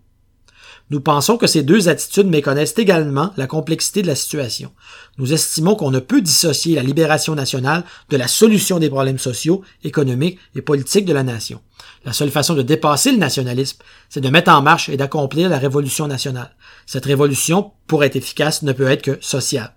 Nous 0.92 1.00
pensons 1.00 1.38
que 1.38 1.46
ces 1.46 1.62
deux 1.62 1.88
attitudes 1.88 2.26
méconnaissent 2.26 2.76
également 2.76 3.32
la 3.38 3.46
complexité 3.46 4.02
de 4.02 4.06
la 4.06 4.14
situation. 4.14 4.72
Nous 5.16 5.32
estimons 5.32 5.74
qu'on 5.74 5.90
ne 5.90 6.00
peut 6.00 6.20
dissocier 6.20 6.74
la 6.74 6.82
libération 6.82 7.34
nationale 7.34 7.84
de 8.10 8.18
la 8.18 8.28
solution 8.28 8.78
des 8.78 8.90
problèmes 8.90 9.18
sociaux, 9.18 9.62
économiques 9.84 10.38
et 10.54 10.60
politiques 10.60 11.06
de 11.06 11.14
la 11.14 11.22
nation. 11.22 11.62
La 12.04 12.12
seule 12.12 12.30
façon 12.30 12.52
de 12.52 12.60
dépasser 12.60 13.10
le 13.10 13.16
nationalisme, 13.16 13.78
c'est 14.10 14.20
de 14.20 14.28
mettre 14.28 14.52
en 14.52 14.60
marche 14.60 14.90
et 14.90 14.98
d'accomplir 14.98 15.48
la 15.48 15.58
révolution 15.58 16.08
nationale. 16.08 16.54
Cette 16.84 17.06
révolution, 17.06 17.72
pour 17.86 18.04
être 18.04 18.16
efficace, 18.16 18.60
ne 18.60 18.72
peut 18.72 18.90
être 18.90 19.00
que 19.00 19.16
sociale. 19.22 19.72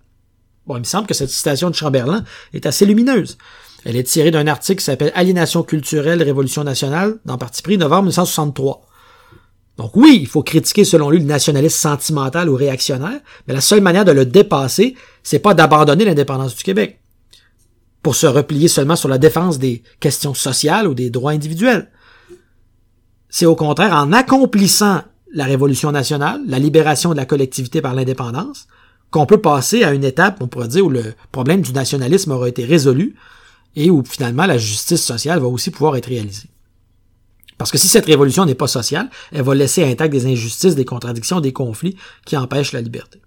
Il 0.67 0.75
me 0.75 0.83
semble 0.83 1.07
que 1.07 1.13
cette 1.13 1.29
citation 1.29 1.69
de 1.69 1.75
Chamberlain 1.75 2.25
est 2.53 2.65
assez 2.65 2.85
lumineuse. 2.85 3.37
Elle 3.85 3.95
est 3.95 4.03
tirée 4.03 4.31
d'un 4.31 4.47
article 4.47 4.79
qui 4.79 4.85
s'appelle 4.85 5.13
Aliénation 5.15 5.63
culturelle, 5.63 6.21
révolution 6.21 6.65
nationale, 6.65 7.19
dans 7.23 7.37
Parti 7.37 7.61
pris, 7.61 7.77
novembre 7.77 8.09
1963. 8.09 8.84
Donc 9.77 9.95
oui, 9.95 10.19
il 10.21 10.27
faut 10.27 10.43
critiquer 10.43 10.85
selon 10.85 11.09
lui 11.09 11.19
le 11.19 11.25
nationalisme 11.25 11.77
sentimental 11.77 12.49
ou 12.49 12.55
réactionnaire, 12.55 13.19
mais 13.47 13.53
la 13.53 13.61
seule 13.61 13.81
manière 13.81 14.05
de 14.05 14.11
le 14.11 14.25
dépasser, 14.25 14.95
c'est 15.21 15.39
pas 15.39 15.53
d'abandonner 15.53 16.05
l'indépendance 16.05 16.55
du 16.55 16.63
Québec 16.63 16.99
pour 18.01 18.15
se 18.15 18.27
replier 18.27 18.67
seulement 18.67 18.95
sur 18.95 19.09
la 19.09 19.17
défense 19.17 19.57
des 19.57 19.81
questions 19.99 20.33
sociales 20.33 20.87
ou 20.87 20.93
des 20.93 21.09
droits 21.09 21.31
individuels. 21.31 21.89
C'est 23.29 23.47
au 23.47 23.55
contraire 23.55 23.93
en 23.93 24.13
accomplissant 24.13 25.01
la 25.33 25.45
révolution 25.45 25.91
nationale, 25.91 26.39
la 26.47 26.59
libération 26.59 27.11
de 27.11 27.17
la 27.17 27.25
collectivité 27.25 27.81
par 27.81 27.95
l'indépendance, 27.95 28.67
qu'on 29.11 29.25
peut 29.25 29.41
passer 29.41 29.83
à 29.83 29.91
une 29.91 30.03
étape, 30.03 30.37
on 30.41 30.47
pourrait 30.47 30.67
dire, 30.67 30.85
où 30.85 30.89
le 30.89 31.13
problème 31.31 31.61
du 31.61 31.73
nationalisme 31.73 32.31
aura 32.31 32.47
été 32.47 32.63
résolu 32.63 33.15
et 33.75 33.89
où 33.89 34.03
finalement 34.05 34.45
la 34.45 34.57
justice 34.57 35.03
sociale 35.03 35.39
va 35.39 35.47
aussi 35.47 35.71
pouvoir 35.71 35.97
être 35.97 36.07
réalisée. 36.07 36.49
Parce 37.57 37.71
que 37.71 37.77
si 37.77 37.87
cette 37.87 38.05
révolution 38.05 38.45
n'est 38.45 38.55
pas 38.55 38.67
sociale, 38.67 39.09
elle 39.31 39.43
va 39.43 39.55
laisser 39.55 39.83
intact 39.83 40.11
des 40.11 40.25
injustices, 40.25 40.75
des 40.75 40.85
contradictions, 40.85 41.39
des 41.39 41.53
conflits 41.53 41.95
qui 42.25 42.35
empêchent 42.35 42.73
la 42.73 42.81
liberté. 42.81 43.21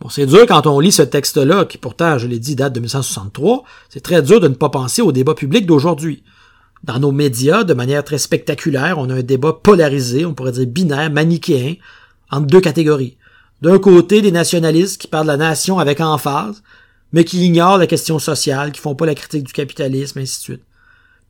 Bon, 0.00 0.08
c'est 0.08 0.26
dur 0.26 0.46
quand 0.46 0.66
on 0.66 0.80
lit 0.80 0.92
ce 0.92 1.02
texte-là, 1.02 1.66
qui 1.66 1.76
pourtant, 1.76 2.16
je 2.16 2.26
l'ai 2.26 2.38
dit, 2.38 2.56
date 2.56 2.72
de 2.72 2.80
1963, 2.80 3.64
c'est 3.88 4.00
très 4.00 4.22
dur 4.22 4.40
de 4.40 4.48
ne 4.48 4.54
pas 4.54 4.70
penser 4.70 5.02
au 5.02 5.12
débat 5.12 5.34
public 5.34 5.66
d'aujourd'hui. 5.66 6.22
Dans 6.84 6.98
nos 6.98 7.12
médias, 7.12 7.64
de 7.64 7.74
manière 7.74 8.02
très 8.02 8.16
spectaculaire, 8.16 8.98
on 8.98 9.10
a 9.10 9.16
un 9.16 9.22
débat 9.22 9.52
polarisé, 9.52 10.24
on 10.24 10.32
pourrait 10.32 10.52
dire 10.52 10.66
binaire, 10.66 11.10
manichéen, 11.10 11.74
entre 12.30 12.46
deux 12.46 12.60
catégories. 12.62 13.18
D'un 13.60 13.78
côté, 13.78 14.22
des 14.22 14.32
nationalistes 14.32 14.98
qui 14.98 15.06
parlent 15.06 15.26
de 15.26 15.32
la 15.32 15.36
nation 15.36 15.78
avec 15.78 16.00
emphase, 16.00 16.62
mais 17.12 17.24
qui 17.24 17.44
ignorent 17.44 17.76
la 17.76 17.86
question 17.86 18.18
sociale, 18.18 18.72
qui 18.72 18.80
font 18.80 18.94
pas 18.94 19.04
la 19.04 19.14
critique 19.14 19.44
du 19.44 19.52
capitalisme, 19.52 20.20
ainsi 20.20 20.38
de 20.38 20.42
suite. 20.42 20.62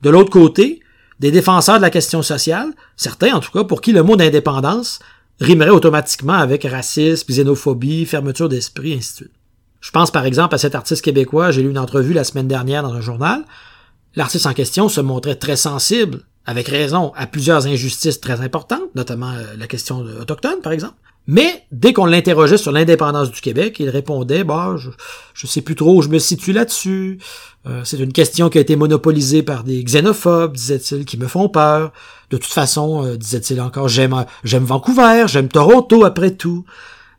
De 0.03 0.11
l'autre 0.11 0.31
côté, 0.31 0.81
des 1.21 1.31
défenseurs 1.31 1.77
de 1.77 1.83
la 1.83 1.91
question 1.91 2.23
sociale, 2.23 2.73
certains 2.97 3.35
en 3.35 3.41
tout 3.41 3.53
cas, 3.53 3.63
pour 3.63 3.83
qui 3.83 3.93
le 3.93 4.03
mot 4.03 4.17
d'indépendance 4.17 4.99
rimerait 5.39 5.71
automatiquement 5.71 6.33
avec 6.33 6.65
racisme, 6.65 7.29
xénophobie, 7.29 8.07
fermeture 8.07 8.49
d'esprit, 8.49 8.95
ainsi 8.95 9.13
de 9.13 9.17
suite. 9.17 9.33
Je 9.81 9.91
pense 9.91 10.11
par 10.11 10.25
exemple 10.25 10.55
à 10.55 10.59
cet 10.59 10.75
artiste 10.75 11.03
québécois, 11.05 11.51
j'ai 11.51 11.63
lu 11.63 11.71
une 11.71 11.79
entrevue 11.79 12.15
la 12.15 12.25
semaine 12.25 12.49
dernière 12.49 12.83
dans 12.83 12.95
un 12.95 13.01
journal. 13.01 13.45
L'artiste 14.17 14.47
en 14.47 14.55
question 14.55 14.89
se 14.89 15.01
montrait 15.01 15.37
très 15.37 15.57
sensible, 15.57 16.23
avec 16.47 16.69
raison, 16.69 17.13
à 17.17 17.27
plusieurs 17.27 17.67
injustices 17.67 18.21
très 18.21 18.41
importantes, 18.41 18.95
notamment 18.95 19.31
euh, 19.31 19.55
la 19.59 19.67
question 19.67 19.99
autochtone 19.99 20.61
par 20.63 20.73
exemple. 20.73 20.95
Mais 21.27 21.65
dès 21.71 21.93
qu'on 21.93 22.07
l'interrogeait 22.07 22.57
sur 22.57 22.73
l'indépendance 22.73 23.31
du 23.31 23.41
Québec, 23.41 23.77
il 23.79 23.89
répondait 23.89 24.43
bah 24.43 24.75
je, 24.79 24.91
je 25.35 25.47
sais 25.47 25.61
plus 25.61 25.75
trop 25.75 25.99
où 25.99 26.03
je 26.03 26.09
me 26.09 26.19
situe 26.19 26.53
là-dessus. 26.53 27.19
Euh, 27.67 27.83
c'est 27.85 27.99
une 27.99 28.13
question 28.13 28.49
qui 28.49 28.59
a 28.59 28.61
été 28.63 28.75
monopolisée 28.75 29.43
par 29.43 29.63
des 29.63 29.85
xénophobes, 29.85 30.55
disait-il, 30.55 31.05
qui 31.05 31.19
me 31.19 31.29
font 31.29 31.49
peur. 31.49 31.93
De 32.31 32.37
toute 32.37 32.53
façon, 32.53 33.05
euh, 33.05 33.17
disait-il 33.17 33.61
encore, 33.61 33.89
j'aime 33.89 34.25
j'aime 34.45 34.65
Vancouver, 34.65 35.27
j'aime 35.29 35.49
Toronto 35.49 36.05
après 36.05 36.31
tout. 36.33 36.65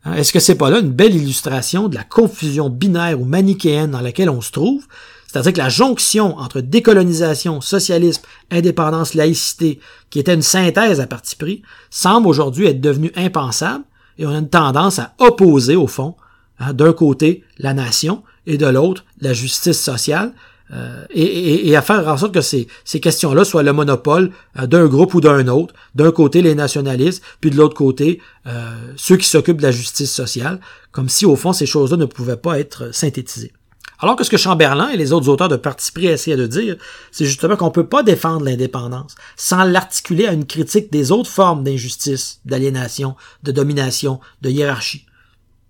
Hein, 0.04 0.16
est-ce 0.16 0.34
que 0.34 0.40
c'est 0.40 0.56
pas 0.56 0.70
là 0.70 0.80
une 0.80 0.92
belle 0.92 1.16
illustration 1.16 1.88
de 1.88 1.96
la 1.96 2.04
confusion 2.04 2.70
binaire 2.70 3.22
ou 3.22 3.26
manichéenne 3.26 3.92
dans 3.92 4.02
laquelle 4.02 4.30
on 4.30 4.42
se 4.42 4.52
trouve? 4.52 4.84
C'est-à-dire 5.32 5.54
que 5.54 5.60
la 5.60 5.70
jonction 5.70 6.38
entre 6.38 6.60
décolonisation, 6.60 7.62
socialisme, 7.62 8.24
indépendance, 8.52 9.14
laïcité, 9.14 9.80
qui 10.10 10.20
était 10.20 10.34
une 10.34 10.42
synthèse 10.42 11.00
à 11.00 11.08
parti 11.08 11.38
pris, 11.38 11.62
semble 11.90 12.28
aujourd'hui 12.28 12.66
être 12.66 12.82
devenue 12.82 13.14
impensable 13.16 13.86
et 14.18 14.26
on 14.26 14.32
a 14.32 14.38
une 14.40 14.50
tendance 14.50 15.00
à 15.00 15.14
opposer, 15.20 15.78
au 15.78 15.88
fond, 15.88 16.16
hein, 16.60 16.74
d'un 16.74 16.92
côté 16.92 17.46
la 17.60 17.74
nation 17.74 18.24
et 18.46 18.58
de 18.58 18.66
l'autre 18.66 19.06
la 19.22 19.32
justice 19.32 19.80
sociale, 19.80 20.34
euh, 20.74 21.06
et, 21.10 21.76
à 21.76 21.82
faire 21.82 22.06
en 22.08 22.18
sorte 22.18 22.34
que 22.34 22.42
ces, 22.42 22.68
questions-là 23.00 23.46
soient 23.46 23.64
le 23.64 23.72
monopole 23.72 24.32
euh, 24.60 24.68
d'un 24.68 24.88
groupe 24.88 25.14
ou 25.14 25.22
d'un 25.22 25.48
autre. 25.48 25.74
D'un 25.96 26.12
côté 26.12 26.42
les 26.42 26.56
nationalistes, 26.56 27.24
puis 27.40 27.52
de 27.52 27.56
l'autre 27.58 27.76
côté 27.76 28.22
euh, 28.48 28.70
ceux 28.98 29.16
qui 29.16 29.28
s'occupent 29.28 29.58
de 29.58 29.64
la 29.64 29.72
justice 29.72 30.12
sociale, 30.12 30.60
comme 30.92 31.08
si 31.08 31.26
au 31.26 31.38
fond 31.38 31.54
ces 31.54 31.66
choses-là 31.66 31.98
ne 31.98 32.06
pouvaient 32.06 32.38
pas 32.38 32.60
être 32.60 32.94
synthétisées. 32.94 33.54
Alors 34.02 34.16
que 34.16 34.24
ce 34.24 34.32
que 34.32 34.38
Chamberlain 34.38 34.90
et 34.90 34.98
les 34.98 35.14
autres 35.14 35.30
auteurs 35.30 35.48
de 35.48 35.56
Parti 35.56 35.92
pris 35.92 36.08
essayaient 36.08 36.36
de 36.36 36.48
dire, 36.48 36.76
c'est 37.12 37.26
justement 37.26 37.56
qu'on 37.56 37.68
ne 37.68 37.72
peut 37.72 37.86
pas 37.86 38.02
défendre 38.02 38.46
l'indépendance 38.46 39.14
sans 39.38 39.64
l'articuler 39.64 40.26
à 40.26 40.34
une 40.34 40.48
critique 40.48 40.92
des 40.92 41.12
autres 41.12 41.30
formes 41.30 41.64
d'injustice, 41.64 42.42
d'aliénation, 42.44 43.16
de 43.44 43.52
domination, 43.52 44.20
de 44.42 44.50
hiérarchie. 44.50 45.06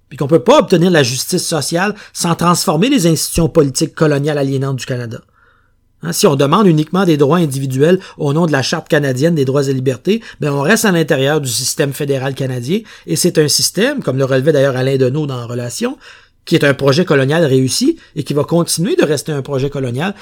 Puis 0.08 0.18
qu'on 0.18 0.28
peut 0.28 0.44
pas 0.44 0.60
obtenir 0.60 0.92
la 0.92 1.04
justice 1.04 1.46
sociale 1.46 1.94
sans 2.14 2.36
transformer 2.36 2.90
les 2.90 3.06
institutions 3.06 3.50
politiques 3.50 3.96
coloniales 3.96 4.38
aliénantes 4.38 4.78
du 4.78 4.86
Canada. 4.86 5.22
Hein, 6.04 6.14
si 6.14 6.26
on 6.26 6.36
demande 6.36 6.68
uniquement 6.68 7.06
des 7.06 7.18
droits 7.18 7.38
individuels 7.38 8.00
au 8.18 8.34
nom 8.34 8.46
de 8.46 8.52
la 8.52 8.64
Charte 8.64 8.88
canadienne 8.88 9.36
des 9.36 9.46
droits 9.46 9.68
et 9.68 9.74
libertés, 9.74 10.22
ben 10.40 10.52
on 10.52 10.62
reste 10.62 10.86
à 10.86 10.92
l'intérieur 10.92 11.42
du 11.42 11.50
système 11.50 11.94
fédéral 11.94 12.34
canadien, 12.34 12.80
et 13.06 13.16
c'est 13.16 13.38
un 13.38 13.48
système, 13.48 14.02
comme 14.02 14.18
le 14.18 14.26
relevait 14.26 14.52
d'ailleurs 14.52 14.78
Alain 14.78 14.98
Deneau 14.98 15.28
dans 15.28 15.46
Relation, 15.46 15.98
qui 16.46 16.56
est 16.56 16.64
un 16.64 16.74
projet 16.74 17.06
colonial 17.06 17.46
réussi 17.46 17.98
et 18.16 18.24
qui 18.24 18.34
va 18.34 18.44
continuer 18.44 18.96
de 18.96 19.04
rester 19.04 19.32
un 19.32 19.42
projet 19.42 19.70
colonial 19.70 20.16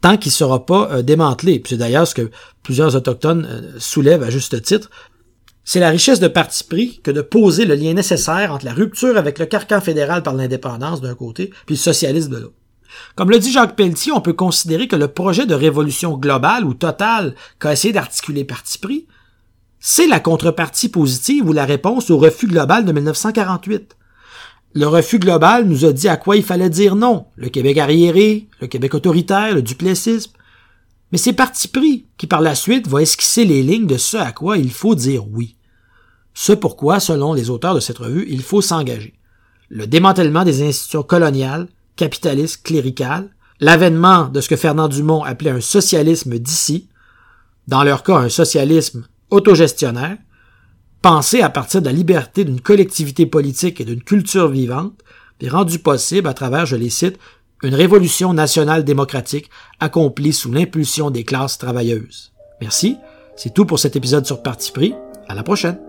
tant 0.00 0.16
qu'il 0.16 0.30
ne 0.30 0.34
sera 0.34 0.66
pas 0.66 0.90
euh, 0.90 1.02
démantelé. 1.02 1.62
c'est 1.66 1.76
d'ailleurs 1.76 2.06
ce 2.06 2.14
que 2.14 2.30
plusieurs 2.62 2.96
autochtones 2.96 3.46
euh, 3.48 3.78
soulèvent 3.78 4.22
à 4.22 4.30
juste 4.30 4.60
titre. 4.62 4.90
C'est 5.64 5.80
la 5.80 5.90
richesse 5.90 6.20
de 6.20 6.28
parti 6.28 6.62
pris 6.64 7.00
que 7.02 7.10
de 7.10 7.22
poser 7.22 7.64
le 7.64 7.74
lien 7.74 7.92
nécessaire 7.92 8.52
entre 8.52 8.64
la 8.64 8.72
rupture 8.72 9.16
avec 9.16 9.38
le 9.38 9.46
carcan 9.46 9.80
fédéral 9.80 10.22
par 10.22 10.34
l'indépendance 10.34 11.00
d'un 11.00 11.14
côté, 11.14 11.50
puis 11.66 11.74
le 11.74 11.80
socialisme 11.80 12.30
de 12.30 12.38
l'autre. 12.38 12.54
Comme 13.16 13.30
le 13.30 13.38
dit 13.38 13.50
Jacques 13.50 13.74
Pelletier, 13.74 14.12
on 14.12 14.20
peut 14.20 14.32
considérer 14.32 14.86
que 14.86 14.96
le 14.96 15.08
projet 15.08 15.44
de 15.44 15.54
révolution 15.54 16.16
globale 16.16 16.64
ou 16.64 16.74
totale 16.74 17.34
qu'a 17.58 17.72
essayé 17.72 17.92
d'articuler 17.92 18.44
parti 18.44 18.78
pris, 18.78 19.06
c'est 19.80 20.06
la 20.06 20.20
contrepartie 20.20 20.88
positive 20.88 21.48
ou 21.48 21.52
la 21.52 21.64
réponse 21.64 22.10
au 22.10 22.18
refus 22.18 22.46
global 22.46 22.84
de 22.84 22.92
1948. 22.92 23.96
Le 24.76 24.86
refus 24.86 25.18
global 25.18 25.64
nous 25.64 25.86
a 25.86 25.92
dit 25.94 26.06
à 26.06 26.18
quoi 26.18 26.36
il 26.36 26.42
fallait 26.42 26.68
dire 26.68 26.96
non. 26.96 27.28
Le 27.36 27.48
Québec 27.48 27.78
arriéré, 27.78 28.46
le 28.60 28.66
Québec 28.66 28.92
autoritaire, 28.92 29.54
le 29.54 29.62
duplessisme. 29.62 30.32
Mais 31.10 31.16
c'est 31.16 31.32
parti 31.32 31.68
pris 31.68 32.04
qui 32.18 32.26
par 32.26 32.42
la 32.42 32.54
suite 32.54 32.86
va 32.86 33.00
esquisser 33.00 33.46
les 33.46 33.62
lignes 33.62 33.86
de 33.86 33.96
ce 33.96 34.18
à 34.18 34.32
quoi 34.32 34.58
il 34.58 34.70
faut 34.70 34.94
dire 34.94 35.26
oui. 35.30 35.56
Ce 36.34 36.52
pourquoi, 36.52 37.00
selon 37.00 37.32
les 37.32 37.48
auteurs 37.48 37.74
de 37.74 37.80
cette 37.80 37.96
revue, 37.96 38.26
il 38.28 38.42
faut 38.42 38.60
s'engager. 38.60 39.14
Le 39.70 39.86
démantèlement 39.86 40.44
des 40.44 40.60
institutions 40.62 41.02
coloniales, 41.02 41.68
capitalistes, 41.96 42.62
cléricales, 42.62 43.30
l'avènement 43.60 44.28
de 44.28 44.42
ce 44.42 44.48
que 44.50 44.56
Fernand 44.56 44.88
Dumont 44.88 45.24
appelait 45.24 45.52
un 45.52 45.62
socialisme 45.62 46.38
d'ici, 46.38 46.90
dans 47.66 47.82
leur 47.82 48.02
cas 48.02 48.18
un 48.18 48.28
socialisme 48.28 49.08
autogestionnaire, 49.30 50.18
pensé 51.02 51.40
à 51.40 51.50
partir 51.50 51.80
de 51.80 51.86
la 51.86 51.92
liberté 51.92 52.44
d'une 52.44 52.60
collectivité 52.60 53.26
politique 53.26 53.80
et 53.80 53.84
d'une 53.84 54.02
culture 54.02 54.48
vivante, 54.48 55.00
est 55.40 55.48
rendu 55.48 55.78
possible 55.78 56.28
à 56.28 56.34
travers, 56.34 56.66
je 56.66 56.76
les 56.76 56.90
cite, 56.90 57.18
une 57.62 57.74
révolution 57.74 58.32
nationale 58.32 58.84
démocratique 58.84 59.50
accomplie 59.80 60.32
sous 60.32 60.52
l'impulsion 60.52 61.10
des 61.10 61.24
classes 61.24 61.58
travailleuses. 61.58 62.32
Merci. 62.60 62.96
C'est 63.36 63.52
tout 63.52 63.66
pour 63.66 63.78
cet 63.78 63.96
épisode 63.96 64.26
sur 64.26 64.42
Parti 64.42 64.72
pris. 64.72 64.94
À 65.28 65.34
la 65.34 65.42
prochaine. 65.42 65.85